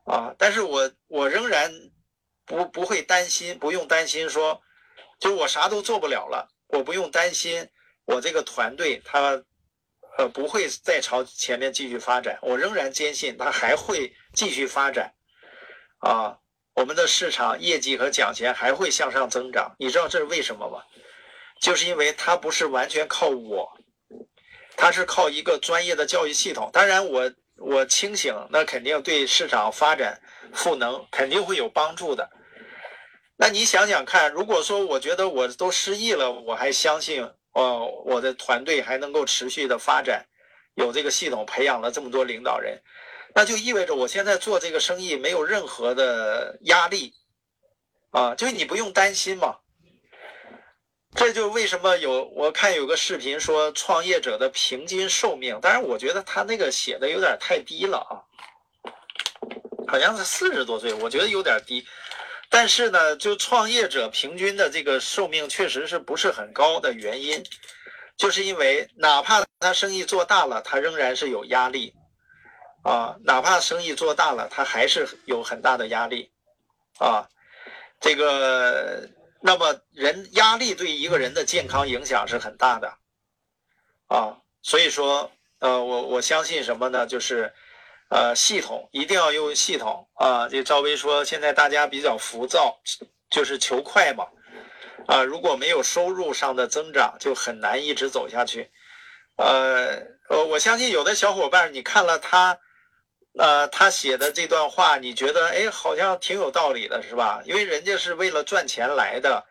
[0.06, 1.72] 啊，但是我我仍然。
[2.46, 4.60] 不不会担心，不用担心说，
[5.20, 7.68] 就我啥都做不了了，我不用担心
[8.06, 9.40] 我这个团队他，
[10.18, 15.14] 呃不会再朝前面继续发展，我仍然坚信他还会继续发展，
[16.00, 16.36] 啊，
[16.74, 20.82] 我们的市场业绩和奖钱还会向上增长，你知道这是为什么吗？
[21.60, 23.70] 就是因为它不是完全靠我，
[24.76, 26.70] 它是靠一个专业的教育系统。
[26.72, 30.18] 当然我我清醒，那肯定对市场发展
[30.54, 32.30] 赋能肯定会有帮助的。
[33.36, 37.22] 那你想想看，如果说我觉得我都失忆了，我还相信
[37.52, 40.24] 哦，我的团队还能够持续的发展，
[40.76, 42.80] 有这个系统培养了这么多领导人，
[43.34, 47.14] 那就意味着我现在做这个生意没有任何的压力
[48.10, 49.56] 啊，就是你不用担心嘛。
[51.14, 58.22] 这就为什么有我看有个视频说创业者的平均寿命，当然我觉得他那个写的有点太低了啊，
[59.88, 61.84] 好像是四十多岁，我觉得有点低。
[62.48, 67.42] 但是呢，就创业者平均的这个寿命确实是不是很高的原因，
[68.16, 71.94] 就是因为哪怕他生意做大了，他仍然是有压力
[72.82, 76.30] 啊，哪怕生意做大了，他还是有很大的压力
[76.98, 77.28] 啊，
[78.00, 79.08] 这个。
[79.42, 82.92] 那么，人压力对一个人的健康影响是很大的，
[84.08, 87.06] 啊，所以说，呃，我我相信什么呢？
[87.06, 87.50] 就是，
[88.10, 90.46] 呃，系统一定要用系统啊。
[90.46, 92.78] 这赵薇说，现在大家比较浮躁，
[93.30, 94.26] 就是求快嘛，
[95.06, 98.70] 啊，如果没有收入上的增长，就很难一直走下去。
[99.38, 102.58] 呃，呃，我相信有的小伙伴，你看了他。
[103.38, 107.40] 呃，他写的这段话，你觉得哎，好像挺有道理的，是吧？
[107.44, 109.46] 因为人家是为了赚钱来的，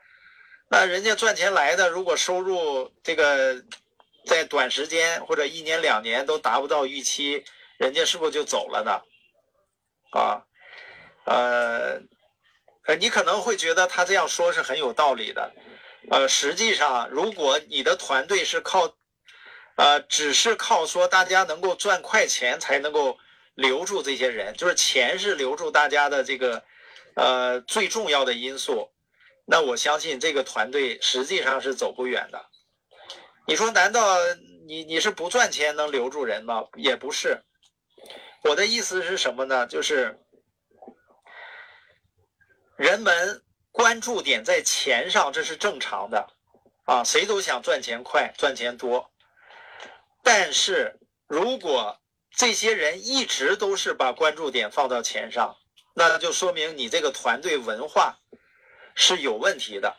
[0.70, 3.64] 那人家赚钱来的，如果收入这个
[4.26, 7.46] 在短时间或者一年两年都达不到预期，
[7.78, 9.02] 人家是不是就走了呢？
[10.12, 10.44] 啊，
[11.24, 12.02] 呃，
[12.86, 15.54] 呃，你可能会觉得他这样说是很有道理的，
[16.12, 18.94] 呃，实际上，如果你的团队是靠，
[19.78, 23.18] 呃，只是靠说大家能够赚快钱才能够。
[23.60, 26.64] 留住这些人，就是钱是留住大家的这个，
[27.16, 28.90] 呃，最重要的因素。
[29.46, 32.46] 那我相信这个团队实际上是走不远的。
[33.46, 34.16] 你说，难道
[34.66, 36.64] 你你是不赚钱能留住人吗？
[36.76, 37.42] 也不是。
[38.44, 39.68] 我的意思是什么呢？
[39.68, 40.18] 就是
[42.78, 46.28] 人们关注点在钱上，这是正常的，
[46.86, 49.12] 啊，谁都想赚钱快，赚钱多。
[50.24, 50.98] 但是
[51.28, 51.99] 如果
[52.36, 55.58] 这些人一直都是把关注点放到钱上，
[55.94, 58.18] 那就说明你这个团队文化
[58.96, 59.98] 是有问题的。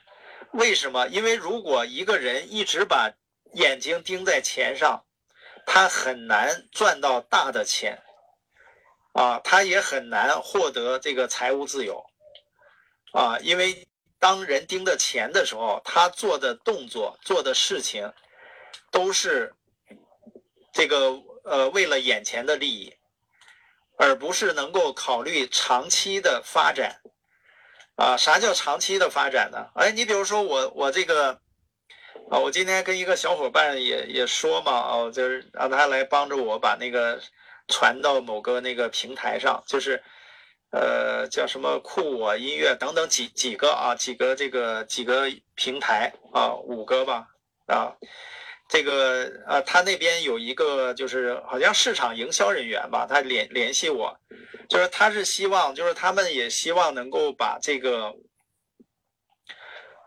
[0.52, 1.06] 为什么？
[1.08, 3.12] 因为如果一个人一直把
[3.54, 5.04] 眼睛盯在钱上，
[5.66, 8.02] 他很难赚到大的钱，
[9.12, 12.02] 啊，他也很难获得这个财务自由，
[13.12, 13.86] 啊，因为
[14.18, 18.10] 当人盯着钱的时候，他做的动作、做的事情
[18.90, 19.52] 都是
[20.72, 21.20] 这个。
[21.50, 22.94] 呃，为了眼前的利益，
[23.98, 27.00] 而不是能够考虑长期的发展，
[27.96, 29.66] 啊，啥叫长期的发展呢？
[29.74, 31.40] 哎，你比如说我，我这个，
[32.30, 37.20] 啊，我今天跟一个小伙伴也也说嘛，哦，就是让他来帮助我把那个
[37.66, 40.00] 传到某个那个平台上，就是，
[40.70, 47.26] 呃，叫什么酷我音乐等等几几个啊，几个这个几个平台啊，五个吧，
[47.66, 47.92] 啊。
[48.72, 54.16] 这个呃，他那边有一个，就是好像市场营销人员吧，他联联系我，
[54.68, 58.14] 就是他是希望，就是他们也希望能够把这个，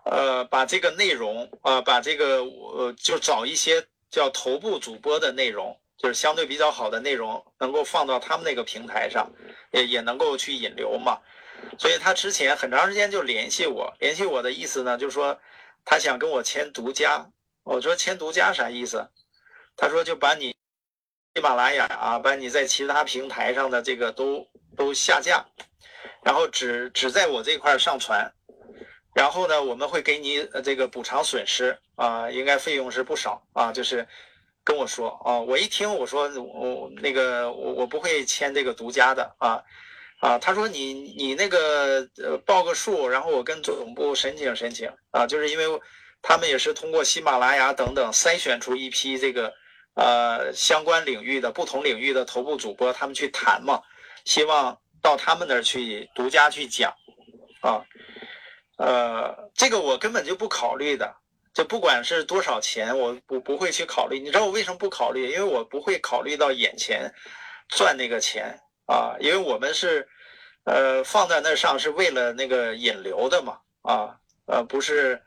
[0.06, 9.30] 呃，把这个内容啊，把这个呃，就找一些叫头部主播的内容，就是相对比较好的内容，能够放到他们那个平台上，
[9.72, 11.20] 也也能够去引流嘛。
[11.78, 15.38] 所以他之前很长时间就联系我，联系我的意思呢，就是说
[15.84, 17.30] 他想跟我签独家。
[17.64, 19.10] 我说签独家啥意思？
[19.76, 20.56] 他说就把你
[21.34, 25.44] 喜马拉雅啊，把你在其他平台上的这个都都下架，
[26.24, 28.32] 然后只只在我这块上传，
[29.16, 34.08] 然后呢，我们会给你这个补偿损失啊，应该费用是不少啊，就是
[34.64, 39.64] 跟我说啊，我一听我说我那个我我不会签这个独家的啊
[40.20, 42.08] 啊，他说你你那个
[42.46, 45.82] 报个数，然后我跟总部申请申请啊，就是因为。
[46.26, 49.54] 他们也是通过喜马拉雅等等筛选出一批这个，
[49.96, 53.82] 呃，相关领域的不同领域的头部主播，他们去谈嘛，
[54.24, 56.96] 希望到他们那儿去独家去讲，
[57.60, 57.84] 啊，
[58.78, 61.14] 呃，这个我根本就不考虑的，
[61.54, 64.18] 就不管是多少钱，我不不会去考虑。
[64.18, 65.30] 你知道我为什么不考虑？
[65.30, 67.14] 因为我不会考虑到眼前
[67.68, 70.08] 赚那个钱啊，因为我们是，
[70.64, 75.22] 呃，放在那上是为了那个引流的嘛，啊，呃，不是。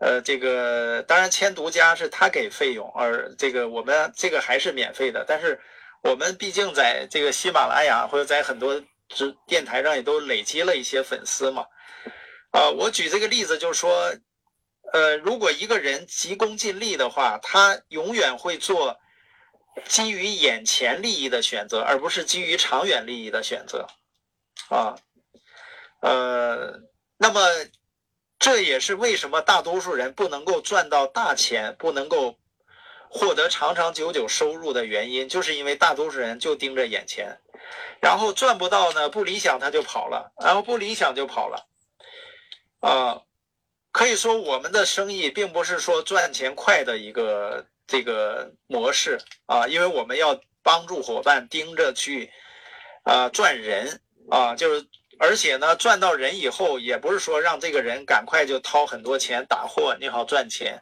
[0.00, 5.24] 呃，这个当然签独家是他给费用，而这个我们这个还是免费的。
[5.26, 5.60] 但是
[6.02, 11.66] 我们毕竟在这个喜马拉雅或者在很多直电台上也都累积了一些粉丝嘛。
[12.52, 14.14] 啊，我举这个例子就是说，
[14.92, 18.96] 呃，如果一个人急功近利的话，他永远会做
[19.88, 23.84] 基于眼前利益的选择，而不是基于长远利益的选择。
[24.68, 24.94] 啊，
[26.02, 26.72] 呃，
[27.16, 27.40] 那么。
[28.38, 32.36] 这也是为什么大多数人不能够赚到大钱，不能够
[33.10, 37.36] 获得长长久久收入的原因，就是因为大多数人就盯着眼前，
[38.00, 41.66] 然后赚不到呢，不理想他就跑了，然后不理想就跑了，
[42.78, 43.22] 啊，
[43.90, 52.30] 可以说我们的生意并不是说赚钱快的一个这个模式啊，因为我们要帮助伙伴盯着去
[53.02, 54.00] 啊赚人
[54.30, 54.86] 啊，就是。
[55.20, 60.80] 而且呢，赚到人以后，也不是说让这个人赶快就掏很多钱打货，你好赚钱，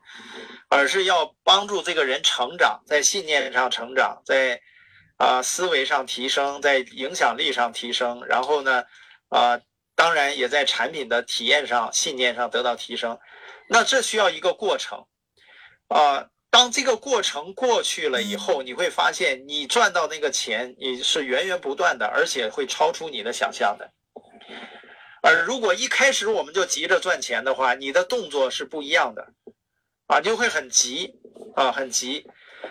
[0.68, 4.60] 而是要帮助这个人成长，在信念上成长，在
[5.16, 8.84] 啊思维上提升，在影响力上提升，然后呢，
[9.30, 9.58] 啊，
[9.94, 13.18] 当然也在产品的体验上、信念上得到提升。
[13.68, 15.06] 那这需要一个过程，
[15.88, 23.90] 啊，当这个过程过去了以后，你会发现你赚到那个钱，你是源源不断的，而且会超出你的想象的。
[25.22, 29.26] 而如果一开始我们就急着赚钱的话，你的动作是不一样的，
[30.06, 31.14] 啊，就会很急，
[31.56, 32.24] 啊，很急，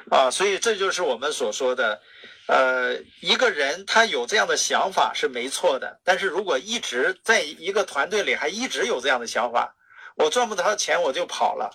[0.09, 2.01] 啊，所以这就是我们所说的，
[2.47, 9.75] 呃，一个人他有这样的想法是没错的，但是如果一直在一个团队里还一直有这样的想法，
[10.15, 11.69] 我赚不到钱我就跑了，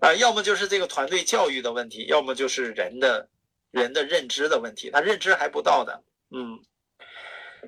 [0.00, 3.28] 啊，要么就是这个团队教育的问题，要么就是人的
[3.70, 6.02] 人的认知的问题，他认知还不到的，
[6.34, 6.58] 嗯，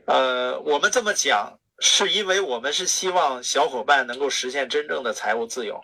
[0.06, 1.56] 呃，我们这么讲。
[1.82, 5.82] 是因为我们是希望小伙伴能够实现真正的财务自由，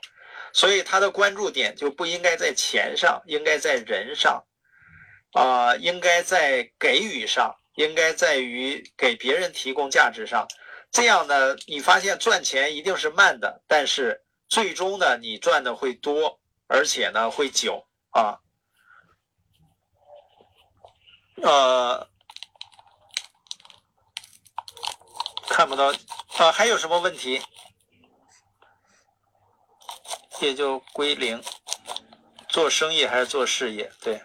[0.52, 4.44] 所以他的关注点就不应该在钱上，应该在人上，
[5.32, 10.46] 啊，应该在给予上，应该在于给别人提供价值上。
[10.90, 18.38] 这样呢，你发现赚钱一定是慢的，但是最终呢，你赚的会多，而且呢会久啊，
[21.42, 22.06] 呃。
[25.48, 25.92] 看不到
[26.38, 27.42] 啊，还有什么问题？
[30.40, 31.42] 也就归零。
[32.48, 33.90] 做生意还是做事业？
[34.00, 34.22] 对。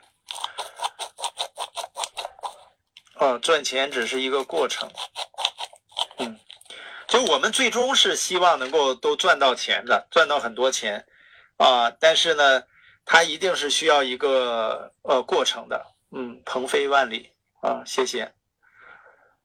[3.16, 4.92] 哦，赚钱只是一个过程。
[6.18, 6.40] 嗯，
[7.08, 11.06] 就我们最终是希望能够都赚到钱的，赚到很多钱
[11.58, 11.92] 啊。
[11.92, 12.64] 但是呢，
[13.06, 15.86] 它一定是需要一个呃过程的。
[16.12, 17.32] 嗯，鹏飞万里
[17.62, 18.34] 啊，谢谢。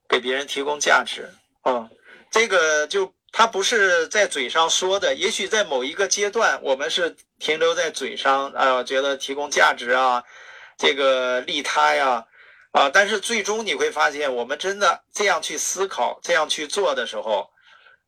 [0.08, 1.32] 给别人提供价值。
[1.66, 1.90] 哦，
[2.30, 10.22] 这个就他不是在嘴上说的，也许在某一个阶段，我们是停留在嘴上啊，觉得提供价值啊，
[10.78, 12.24] 这个利他呀，
[12.70, 17.50] 啊，但是最终你会发现，我们真的这样去思考、这样去做的时候，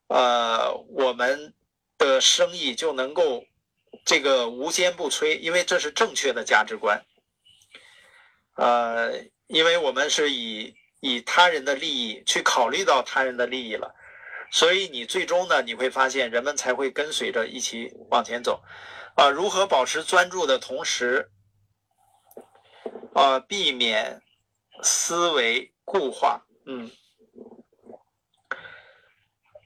[0.07, 1.53] 呃，我们
[1.99, 3.43] 的生意就能够
[4.05, 7.05] 这个无坚不摧，因为这是正确的价值观，
[8.55, 9.15] 呃，
[9.49, 10.78] 因为我们是以。
[11.01, 13.95] 以他人的利益去考虑到他人的利益了，
[14.51, 18.61] 所以你最终呢，你会发现人们才会跟随着一起往前走，
[19.15, 21.31] 啊，如何保持专注的同时，
[23.15, 24.21] 啊，避免
[24.83, 26.91] 思维固化，嗯，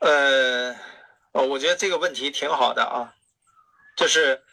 [0.00, 0.76] 呃，
[1.32, 3.14] 哦，我觉得这个问题挺好的啊，
[3.96, 4.44] 就是，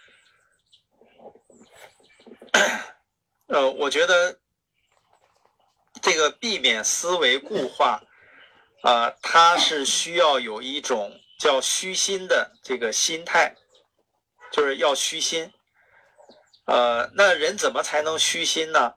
[3.48, 4.39] 呃，我觉得。
[6.02, 8.02] 这个避免思维固化，
[8.84, 13.56] 啊，它是需要有一种叫虚心的这个心态，
[14.52, 15.52] 就是要虚心。
[16.66, 18.94] 呃，那人怎么才能虚心呢？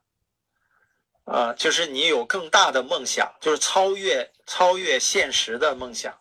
[1.24, 6.12] 啊，就是你有更大的梦想，就是超越超越现实的梦想。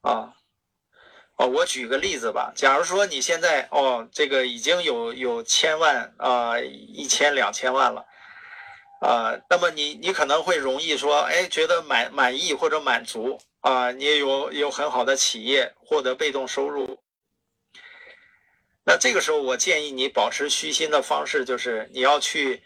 [0.00, 0.34] 啊，
[1.36, 8.04] 哦，我举个例子吧，假如说你现在哦，这个已经有有千万啊，一千两千万了。
[9.00, 16.98] 啊，那么你你可能会容易说，哎，觉得满满意或者满足啊，你也有有很好的企业获得被动收入。
[18.84, 22.62] 那这个时候，我建议你保持虚心的方式就是你要去，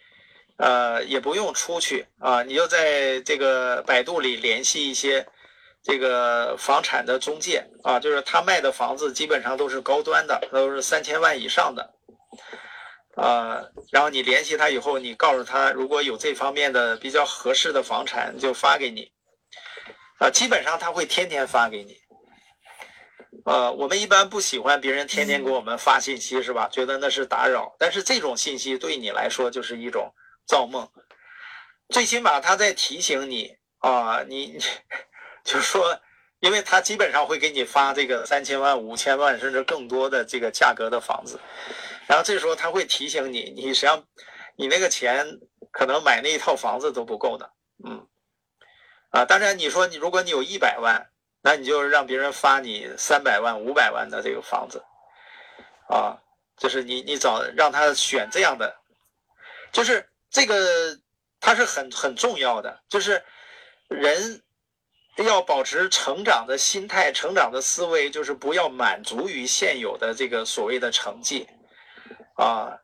[0.58, 5.26] 呃，也不用出去啊，你就在这个百度里联系一些
[5.82, 11.94] 这个房产的中介啊，就是他卖的房子基本上都是高端的，都是三千万以上的。
[13.16, 19.10] 啊，然后你联系他以后，你告诉他，如果有这方面的比较合适的房产，就发给你。
[20.18, 21.96] 啊，基本上他会天天发给你。
[23.44, 26.68] 呃，我们一般不喜欢别人天天给我们发信息，是吧？
[26.70, 27.74] 觉得那是打扰。
[27.78, 30.12] 但是这种信息对你来说就是一种
[30.46, 30.88] 造梦。
[31.88, 34.58] 最起码他在提醒你啊，你
[35.42, 35.98] 就是说，
[36.40, 41.40] 因为他基本上会给你发这个三千万、五千万甚至更多的这个价格的房子。
[42.10, 44.04] 然后这时候他会提醒你，你实际上，
[44.56, 45.24] 你那个钱
[45.70, 47.48] 可能买那一套房子都不够的，
[47.84, 48.04] 嗯，
[49.10, 51.08] 啊，当然你说你如果你有一百万，
[51.40, 54.82] 那你就让别人发你三百万、五百万的这个房子，
[55.88, 56.18] 啊，
[56.56, 58.76] 就是你你找让他选这样的，
[59.70, 60.98] 就是这个
[61.38, 63.22] 它是很很重要的，就是
[63.86, 64.42] 人
[65.18, 71.46] 要保持成长的心态、成长的思维，就是不要满足于现有的这个所谓的成绩，
[72.40, 72.78] 啊，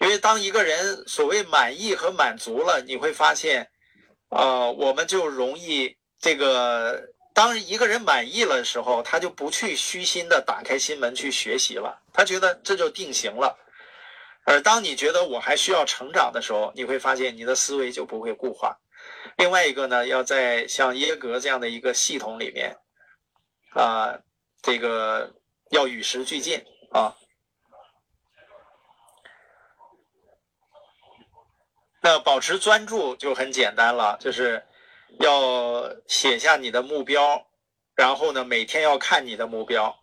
[0.00, 3.70] 因为当一个人所谓满意和满足了，你会发现，
[4.30, 7.00] 啊，我们就容易这个。
[7.32, 13.56] 当一个人满意了的时候，他就不去虚心的打开心门去学习了，他觉得这就定型了。
[14.44, 18.76] 而当你觉得我还需要成长的时候，你会发现你的思维就不会固化。
[19.36, 22.76] 另外一个呢，要在像耶格这样的一个系统里面，
[23.74, 24.18] 啊，
[24.60, 25.32] 这个
[25.70, 26.60] 要与时俱进
[26.90, 27.14] 啊。
[32.02, 34.62] 那保持专注就很简单了，就是。
[35.18, 37.44] 要写下你的目标，
[37.96, 39.94] 然后呢，每天要看你的目标，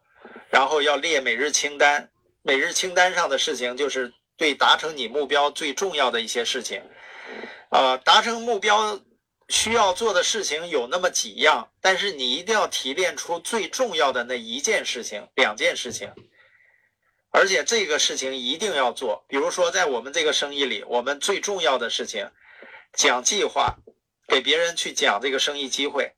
[0.50, 2.10] 然后要列每日清单。
[2.44, 6.84] 每日清单上的事情就是对达成你目标最重要的一些事情。
[7.72, 9.00] 呃，达成目标
[9.48, 16.12] 需要做的事情有那么几样，但是你一定要提炼出最重要的那一件事情、两件事情，
[17.32, 19.26] 而且这个事情一定要做。
[19.28, 22.30] 比如说，在我们这个生意里，我们最重要的事情，
[22.94, 23.78] 讲计划。
[24.30, 26.14] 给别人去讲这个生意机会，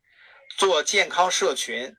[0.57, 1.95] 做健康社群，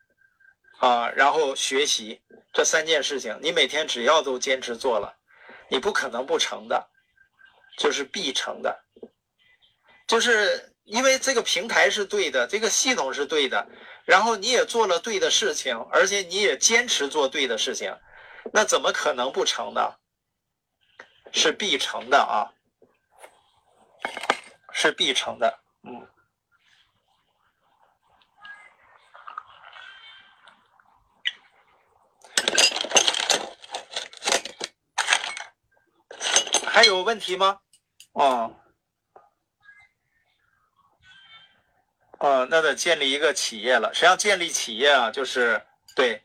[0.80, 2.20] 啊，然后学习
[2.52, 5.14] 这三件事情，你每天只要都坚持做了，
[5.68, 6.84] 你不可能不成的，
[7.78, 8.76] 就是必成的，
[10.08, 13.64] 就是因为这个平台是对的，这个系统是对的，
[14.04, 17.96] 然后你也做了对的事情，而且你也坚持做对的事情，
[18.52, 19.96] 那怎么可能不成呢？
[21.32, 22.50] 是必成的啊，
[24.72, 25.60] 是必成的。
[25.82, 26.08] 嗯，
[36.66, 37.60] 还有问题吗？
[38.14, 38.56] 哦，
[42.18, 43.94] 哦，那得建立一个企业了。
[43.94, 45.64] 实际上，建立企业啊，就是
[45.94, 46.20] 对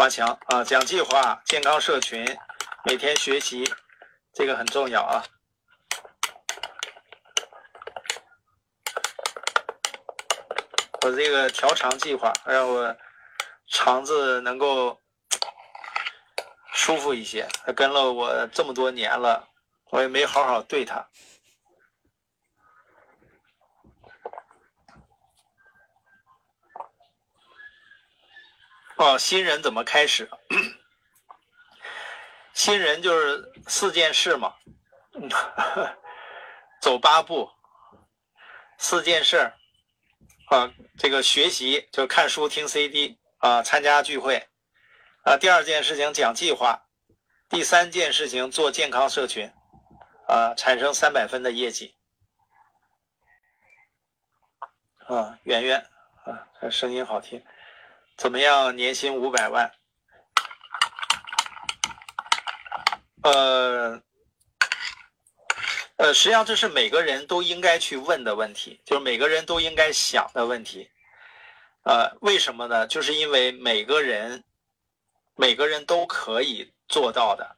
[0.00, 2.24] 华强啊，讲计划、健康社群、
[2.86, 3.70] 每天学习，
[4.32, 5.22] 这个很重要啊。
[11.02, 12.96] 我这个调肠计划，让我
[13.66, 14.98] 肠子能够
[16.72, 17.46] 舒服一些。
[17.66, 19.46] 它跟了我这么多年了，
[19.90, 21.06] 我也没好好对它。
[29.00, 30.28] 哦，新人怎么开始？
[32.52, 34.54] 新人就是四件事嘛，
[36.82, 37.50] 走八步，
[38.76, 39.54] 四件事。
[40.50, 44.46] 啊，这个学习就看书、听 CD 啊，参加聚会
[45.22, 45.38] 啊。
[45.38, 46.86] 第二件事情讲计划，
[47.48, 49.50] 第三件事情做健康社群
[50.26, 51.96] 啊，产生三百分的业绩
[55.06, 55.38] 啊。
[55.44, 55.86] 圆圆
[56.26, 57.42] 啊，声音好听，
[58.20, 58.76] 怎么样？
[58.76, 59.72] 年薪五百万？
[63.22, 64.02] 呃。
[65.96, 70.90] 呃，实际上这是每个人都应该去问的问题，就是每个人都应该想的问题。
[71.84, 72.86] 呃，为什么呢？
[72.86, 74.44] 就是因为每个人，
[75.34, 77.56] 每个人都可以做到的。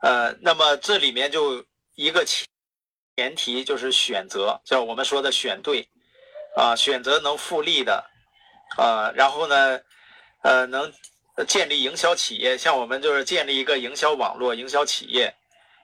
[0.00, 1.62] 呃，那么这里面就
[1.96, 2.46] 一个前
[3.16, 5.86] 前提就是选择，叫我们说的选对，
[6.56, 8.10] 啊，选择能复利的，
[8.76, 9.80] 啊，然后呢，
[10.42, 10.92] 呃，能
[11.46, 15.34] 建立营销企业，像我们就是建立一个营销网络、营销企业。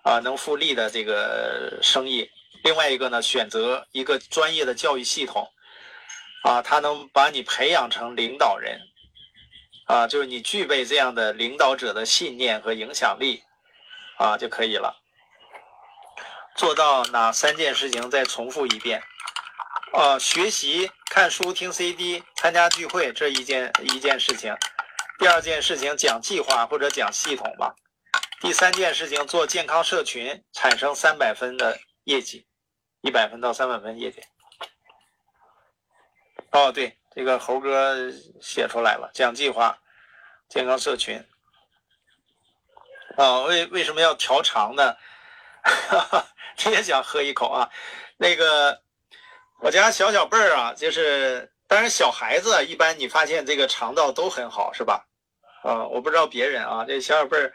[0.06, 2.30] 啊，能复利的这个生意，
[2.62, 5.50] 另外一个呢，选择一个专业的教育系统，
[6.42, 8.78] 啊，他能把你培养成领导人，
[9.86, 13.42] 啊，就是你具备这样的领导者的信念和影响力，
[14.18, 14.94] 啊就可以了。
[16.54, 18.10] 做到哪三件事情？
[18.10, 19.02] 再重复一遍，
[19.94, 24.52] 啊，学习、看书、听 CD、参加聚会，这一件一件事情。
[25.20, 27.72] 第二件事情讲计划或者讲系统吧。
[28.40, 32.44] 第三件事情，做健康社群，产生三百分的业绩，
[33.02, 34.20] 一百分到三百分业绩。
[36.50, 38.10] 哦，对，这个猴哥
[38.42, 39.78] 写出来了，讲计划，
[40.48, 41.24] 健康社群。
[43.16, 44.96] 啊，为为什么要调长呢？
[46.66, 47.70] 你也想喝一口啊？
[48.16, 48.82] 那个，
[49.64, 55.06] 我家小小辈儿啊，就是，当然小孩子一般你发现这个肠道都很好，是吧？
[55.62, 57.50] 啊，我不知道别人啊，这小小辈儿。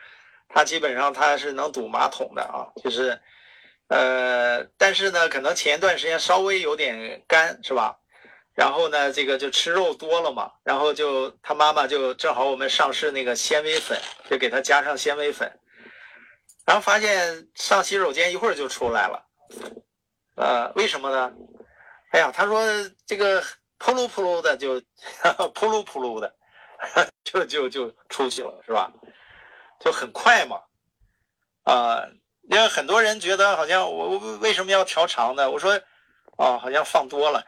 [0.52, 3.22] 他基本上他是能堵马桶的啊，就是，
[3.90, 7.96] 呃，但是呢，可能前一段时间稍微有点干，是吧？
[8.56, 13.96] 然后呢，这个就吃肉多了嘛，然后就他妈妈就正好我们上市那个纤维粉，
[14.28, 15.48] 就给他加上纤维粉，
[16.66, 19.24] 然后发现上洗手间一会儿就出来了，
[20.38, 21.32] 呃，为什么呢？
[22.10, 22.64] 哎呀，他说
[23.06, 23.44] 这个
[23.78, 24.80] 扑噜扑噜的就
[25.54, 26.34] 扑噜扑噜的，
[27.24, 28.92] 就就就出去了，是吧？
[29.80, 30.60] 就很快嘛，
[31.64, 32.04] 啊，
[32.50, 35.50] 因为很多人觉得好像我我为什么要调长呢？
[35.50, 35.80] 我说，
[36.38, 37.46] 啊，好像放多了。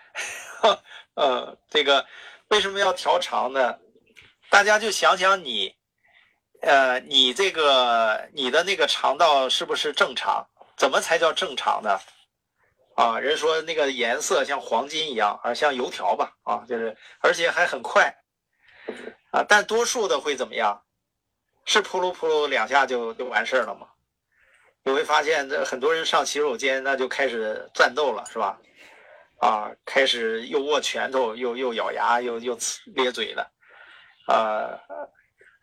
[1.15, 2.05] 呃，这个
[2.49, 3.77] 为什么要调长呢？
[4.49, 5.75] 大家就想想你，
[6.61, 10.47] 呃，你这个你的那个肠道是不是正常？
[10.77, 11.99] 怎么才叫正常呢？
[12.95, 18.13] 啊，人说那个颜色像黄金一样，啊，像油条吧，啊，就是而且还很快，
[19.31, 20.81] 啊，但多数的会怎么样？
[21.65, 23.87] 是扑噜扑噜两下就就完事儿了吗？
[24.83, 28.59] 你会发现这很多人上洗手间那就开始战斗了，是吧？
[29.39, 32.57] 啊，开始又握拳头，又又咬牙，又又
[32.95, 33.51] 咧嘴了，
[34.27, 34.77] 啊，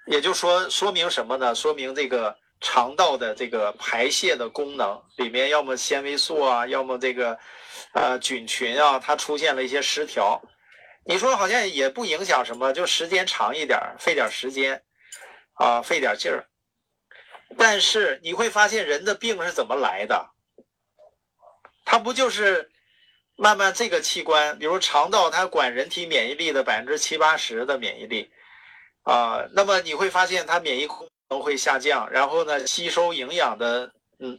[0.07, 1.55] 也就说说明什么呢？
[1.55, 7.39] 说明这个肠道的这个排泄的功能里面，要么纤维素啊，要么这个
[7.93, 10.41] 呃菌群啊，它出现了一些失调。
[11.05, 14.83] 你说好像也不影响什么，就时间长一点，费点时间，
[15.55, 16.47] 啊，费点劲儿。
[17.57, 20.31] 但是你会发现人的病是怎么来的？
[21.85, 22.71] 它不就是？
[23.41, 28.33] 慢慢，这个器官，比如肠道，它管人体免疫力的百分之七八十的免疫力，
[29.05, 34.39] 啊，那么你会发现它免疫功都会下降，然后呢，吸收营养的嗯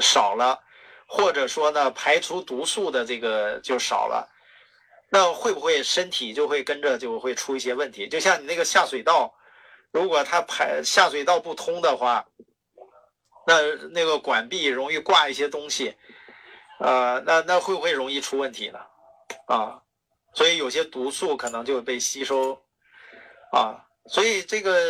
[0.00, 0.58] 少了，
[1.06, 4.28] 或者说呢，排除毒素的这个就少了，
[5.10, 8.08] 那会不会身体就会跟着就会出一些问题？
[8.08, 9.34] 就像你那个下水道，
[9.90, 12.26] 如果它排下水道不通的话，
[13.46, 13.60] 那
[13.90, 15.96] 那个管壁容易挂一些东西。
[16.78, 18.78] 呃，那那会不会容易出问题呢？
[19.46, 19.82] 啊，
[20.32, 22.58] 所以有些毒素可能就被吸收，
[23.52, 24.80] 啊，所以这个，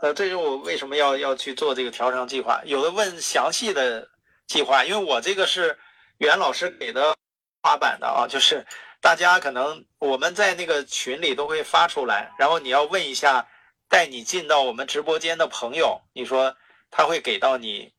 [0.00, 2.60] 呃，这是我为什么要要去做这个调肠计划。
[2.64, 4.08] 有的问详细的
[4.46, 5.78] 计划，因为我这个是
[6.18, 7.16] 袁老师给的
[7.62, 8.66] 花板的啊，就是
[9.00, 13.46] 大家可能我们在那个群里都会发出来，然后你要问一下
[13.88, 16.54] 带你进到我们直播间的朋友，你说
[16.90, 17.92] 他会给到你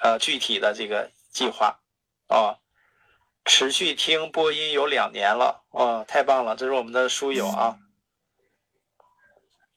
[0.00, 1.78] 呃具体的这个计划。
[2.28, 2.56] 啊，
[3.44, 6.56] 持续听播音有两年了，哦，太棒了！
[6.56, 7.76] 这是我们的书友啊。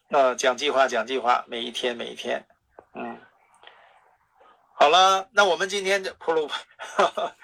[0.09, 2.45] 呃，讲计划，讲计划，每一天，每一天，
[2.93, 3.17] 嗯。
[4.73, 6.61] 好了，那我们今天就铺路吧，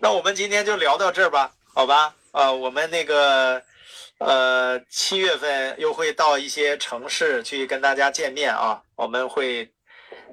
[0.00, 2.14] 那我们今天就聊到这儿吧，好吧？
[2.32, 3.62] 啊，我们那个，
[4.18, 9.72] 呃，七月份又会到一些城市去跟大家见面啊，我们会，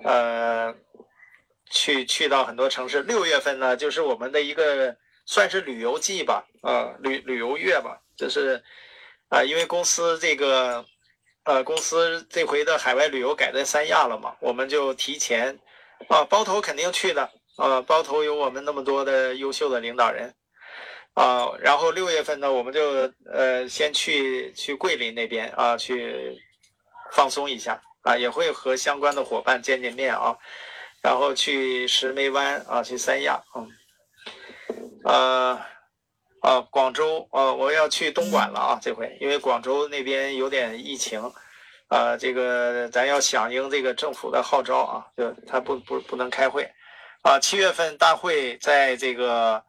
[0.03, 0.75] 呃。
[1.69, 4.95] 去去到很多城市，六月份呢，就是我们的一个
[5.25, 8.63] 算是旅游季吧，啊，旅旅游月吧，就是
[9.27, 10.85] 啊，因为公司这个
[11.47, 15.57] 呃，公司这回的海外旅游改在三亚了嘛，我们就提前
[16.09, 17.21] 啊，包头肯定去的
[17.55, 20.35] 啊，包头有我们那么多的优秀的领导人
[21.13, 26.37] 啊，然后六月份呢，我们就呃先去去桂林那边啊，去
[27.13, 30.35] 放松一下啊，也会和相关的伙伴见见面啊。
[31.01, 33.69] 然后去石梅湾啊，去三亚，嗯，
[35.05, 35.61] 呃，
[36.47, 41.21] 啊，广州，呃，我要去东莞了啊，这回因为广州那边有点疫情，
[41.89, 46.63] 啊，这个咱要响应这个政府的号召啊，就他不不不能开会，
[47.21, 49.61] 啊，七月份大会在这个，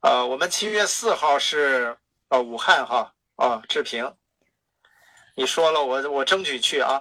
[0.00, 1.96] 呃，我们七月四号是
[2.26, 4.12] 啊武汉哈啊志平，
[5.36, 7.00] 你说了我我争取去啊。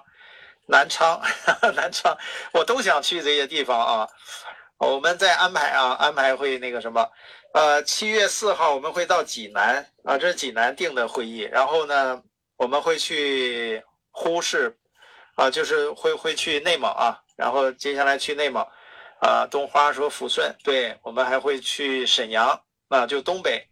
[0.69, 1.19] 南昌，
[1.76, 2.15] 南昌，
[2.52, 4.07] 我都想去这些地方啊。
[4.78, 7.10] 我们再安排啊，安排会那个什么，
[7.54, 11.40] 呃，七月四号我们会到济南啊，这是济南定的会议。
[11.40, 12.22] 然后呢，
[12.58, 14.78] 我们会去呼市，
[15.36, 17.20] 啊，就是会会去内蒙啊。
[17.36, 18.66] 然后接下来去内蒙，
[19.20, 23.68] 啊，东花说抚顺，对我们还会去沈阳啊，就东北，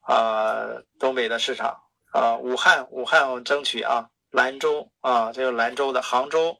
[0.00, 0.66] 啊，
[0.98, 1.80] 东北的市场
[2.12, 4.08] 啊，武汉，武汉我们争取啊。
[4.30, 6.56] 兰州啊，这个兰州的杭州，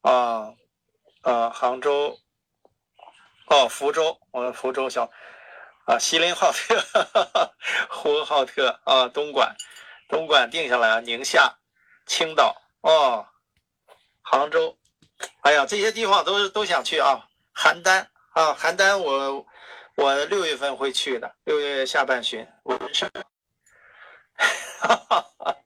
[0.00, 0.52] 啊，
[1.22, 2.18] 啊，杭州，
[3.50, 5.10] 哦，福州，我们福州小，
[5.86, 6.84] 啊，锡林浩特，
[7.88, 9.56] 呼和浩特啊，东莞，
[10.08, 11.50] 东莞定下来了，宁夏，
[12.06, 13.26] 青岛，哦，
[14.22, 14.76] 杭州，
[15.40, 19.46] 哎呀，这些地方都都想去啊，邯郸啊，邯郸，我
[19.96, 23.10] 我六月份会去的，六月下半旬，文山，
[24.80, 25.56] 哈哈哈。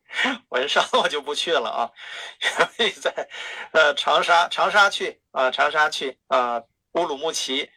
[0.51, 1.91] 文山我就不去了啊，
[2.79, 3.29] 因为在
[3.73, 6.63] 呃长沙，长沙去啊，长沙去啊，
[6.95, 7.71] 乌鲁木齐，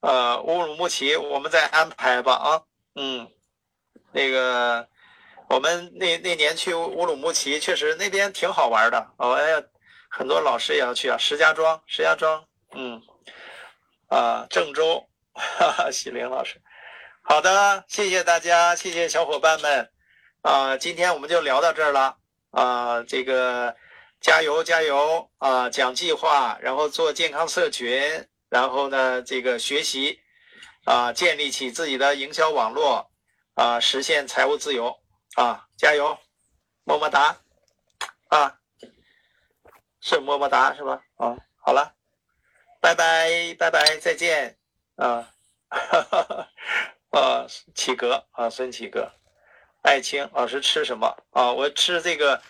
[0.00, 2.62] 呃乌鲁木齐我们再安排吧啊，
[2.94, 3.30] 嗯，
[4.12, 4.86] 那个
[5.48, 9.10] 我们那那年去乌鲁木齐，确实那边挺好玩的。
[9.16, 9.62] 哦，哎呀，
[10.10, 13.00] 很多老师也要去啊，石家庄，石家庄，嗯，
[14.08, 16.60] 啊，郑州， 哈哈，喜林老师，
[17.22, 19.90] 好的，谢谢大家，谢谢小伙伴们，
[20.42, 22.16] 啊，今天我们就聊到这儿了，
[22.50, 23.74] 啊，这个
[24.20, 30.20] 加油加油啊，讲计划，然后做健康社群，然后呢，这个学习。
[30.84, 33.08] 啊，建立起自己的营销网络，
[33.54, 34.98] 啊，实现财务自由，
[35.36, 36.18] 啊，加油，
[36.82, 37.36] 么么哒，
[38.26, 38.58] 啊，
[40.00, 41.00] 是么么哒是吧？
[41.18, 41.94] 啊，好了，
[42.80, 44.58] 拜拜拜拜，再见，
[44.96, 45.30] 啊，
[45.68, 46.48] 哈哈，
[47.10, 47.46] 啊，
[47.76, 49.08] 启格啊，孙启格，
[49.82, 51.52] 爱青老师吃什么啊？
[51.52, 52.42] 我吃这个，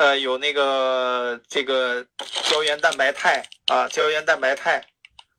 [0.00, 2.02] 呃，有那个这个
[2.48, 4.82] 胶原蛋白肽啊，胶原蛋白肽。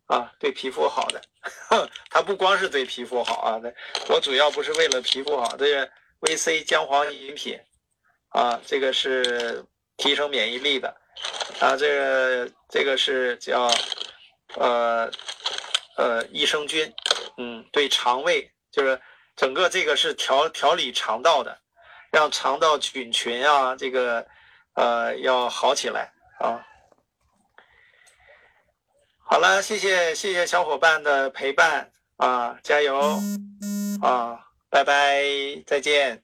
[0.05, 1.21] 啊，对皮肤好的，
[2.11, 3.61] 它不光是对皮肤好啊，
[4.09, 5.89] 我主要不是为了皮肤好，这个
[6.19, 7.57] VC 姜黄饮品，
[8.27, 9.65] 啊，这个是
[9.95, 10.93] 提升免疫力的，
[11.61, 13.71] 啊，这个这个是叫
[14.55, 15.09] 呃
[15.95, 16.93] 呃益生菌，
[17.37, 18.99] 嗯，对肠胃就是
[19.37, 21.57] 整个这个是调调理肠道的，
[22.11, 24.27] 让肠道菌群啊这个
[24.73, 26.65] 呃要好起来啊。
[29.19, 32.99] 好了，谢谢谢谢小伙伴的陪伴啊，加油
[34.01, 34.39] 啊，
[34.69, 35.23] 拜拜，
[35.65, 36.21] 再见。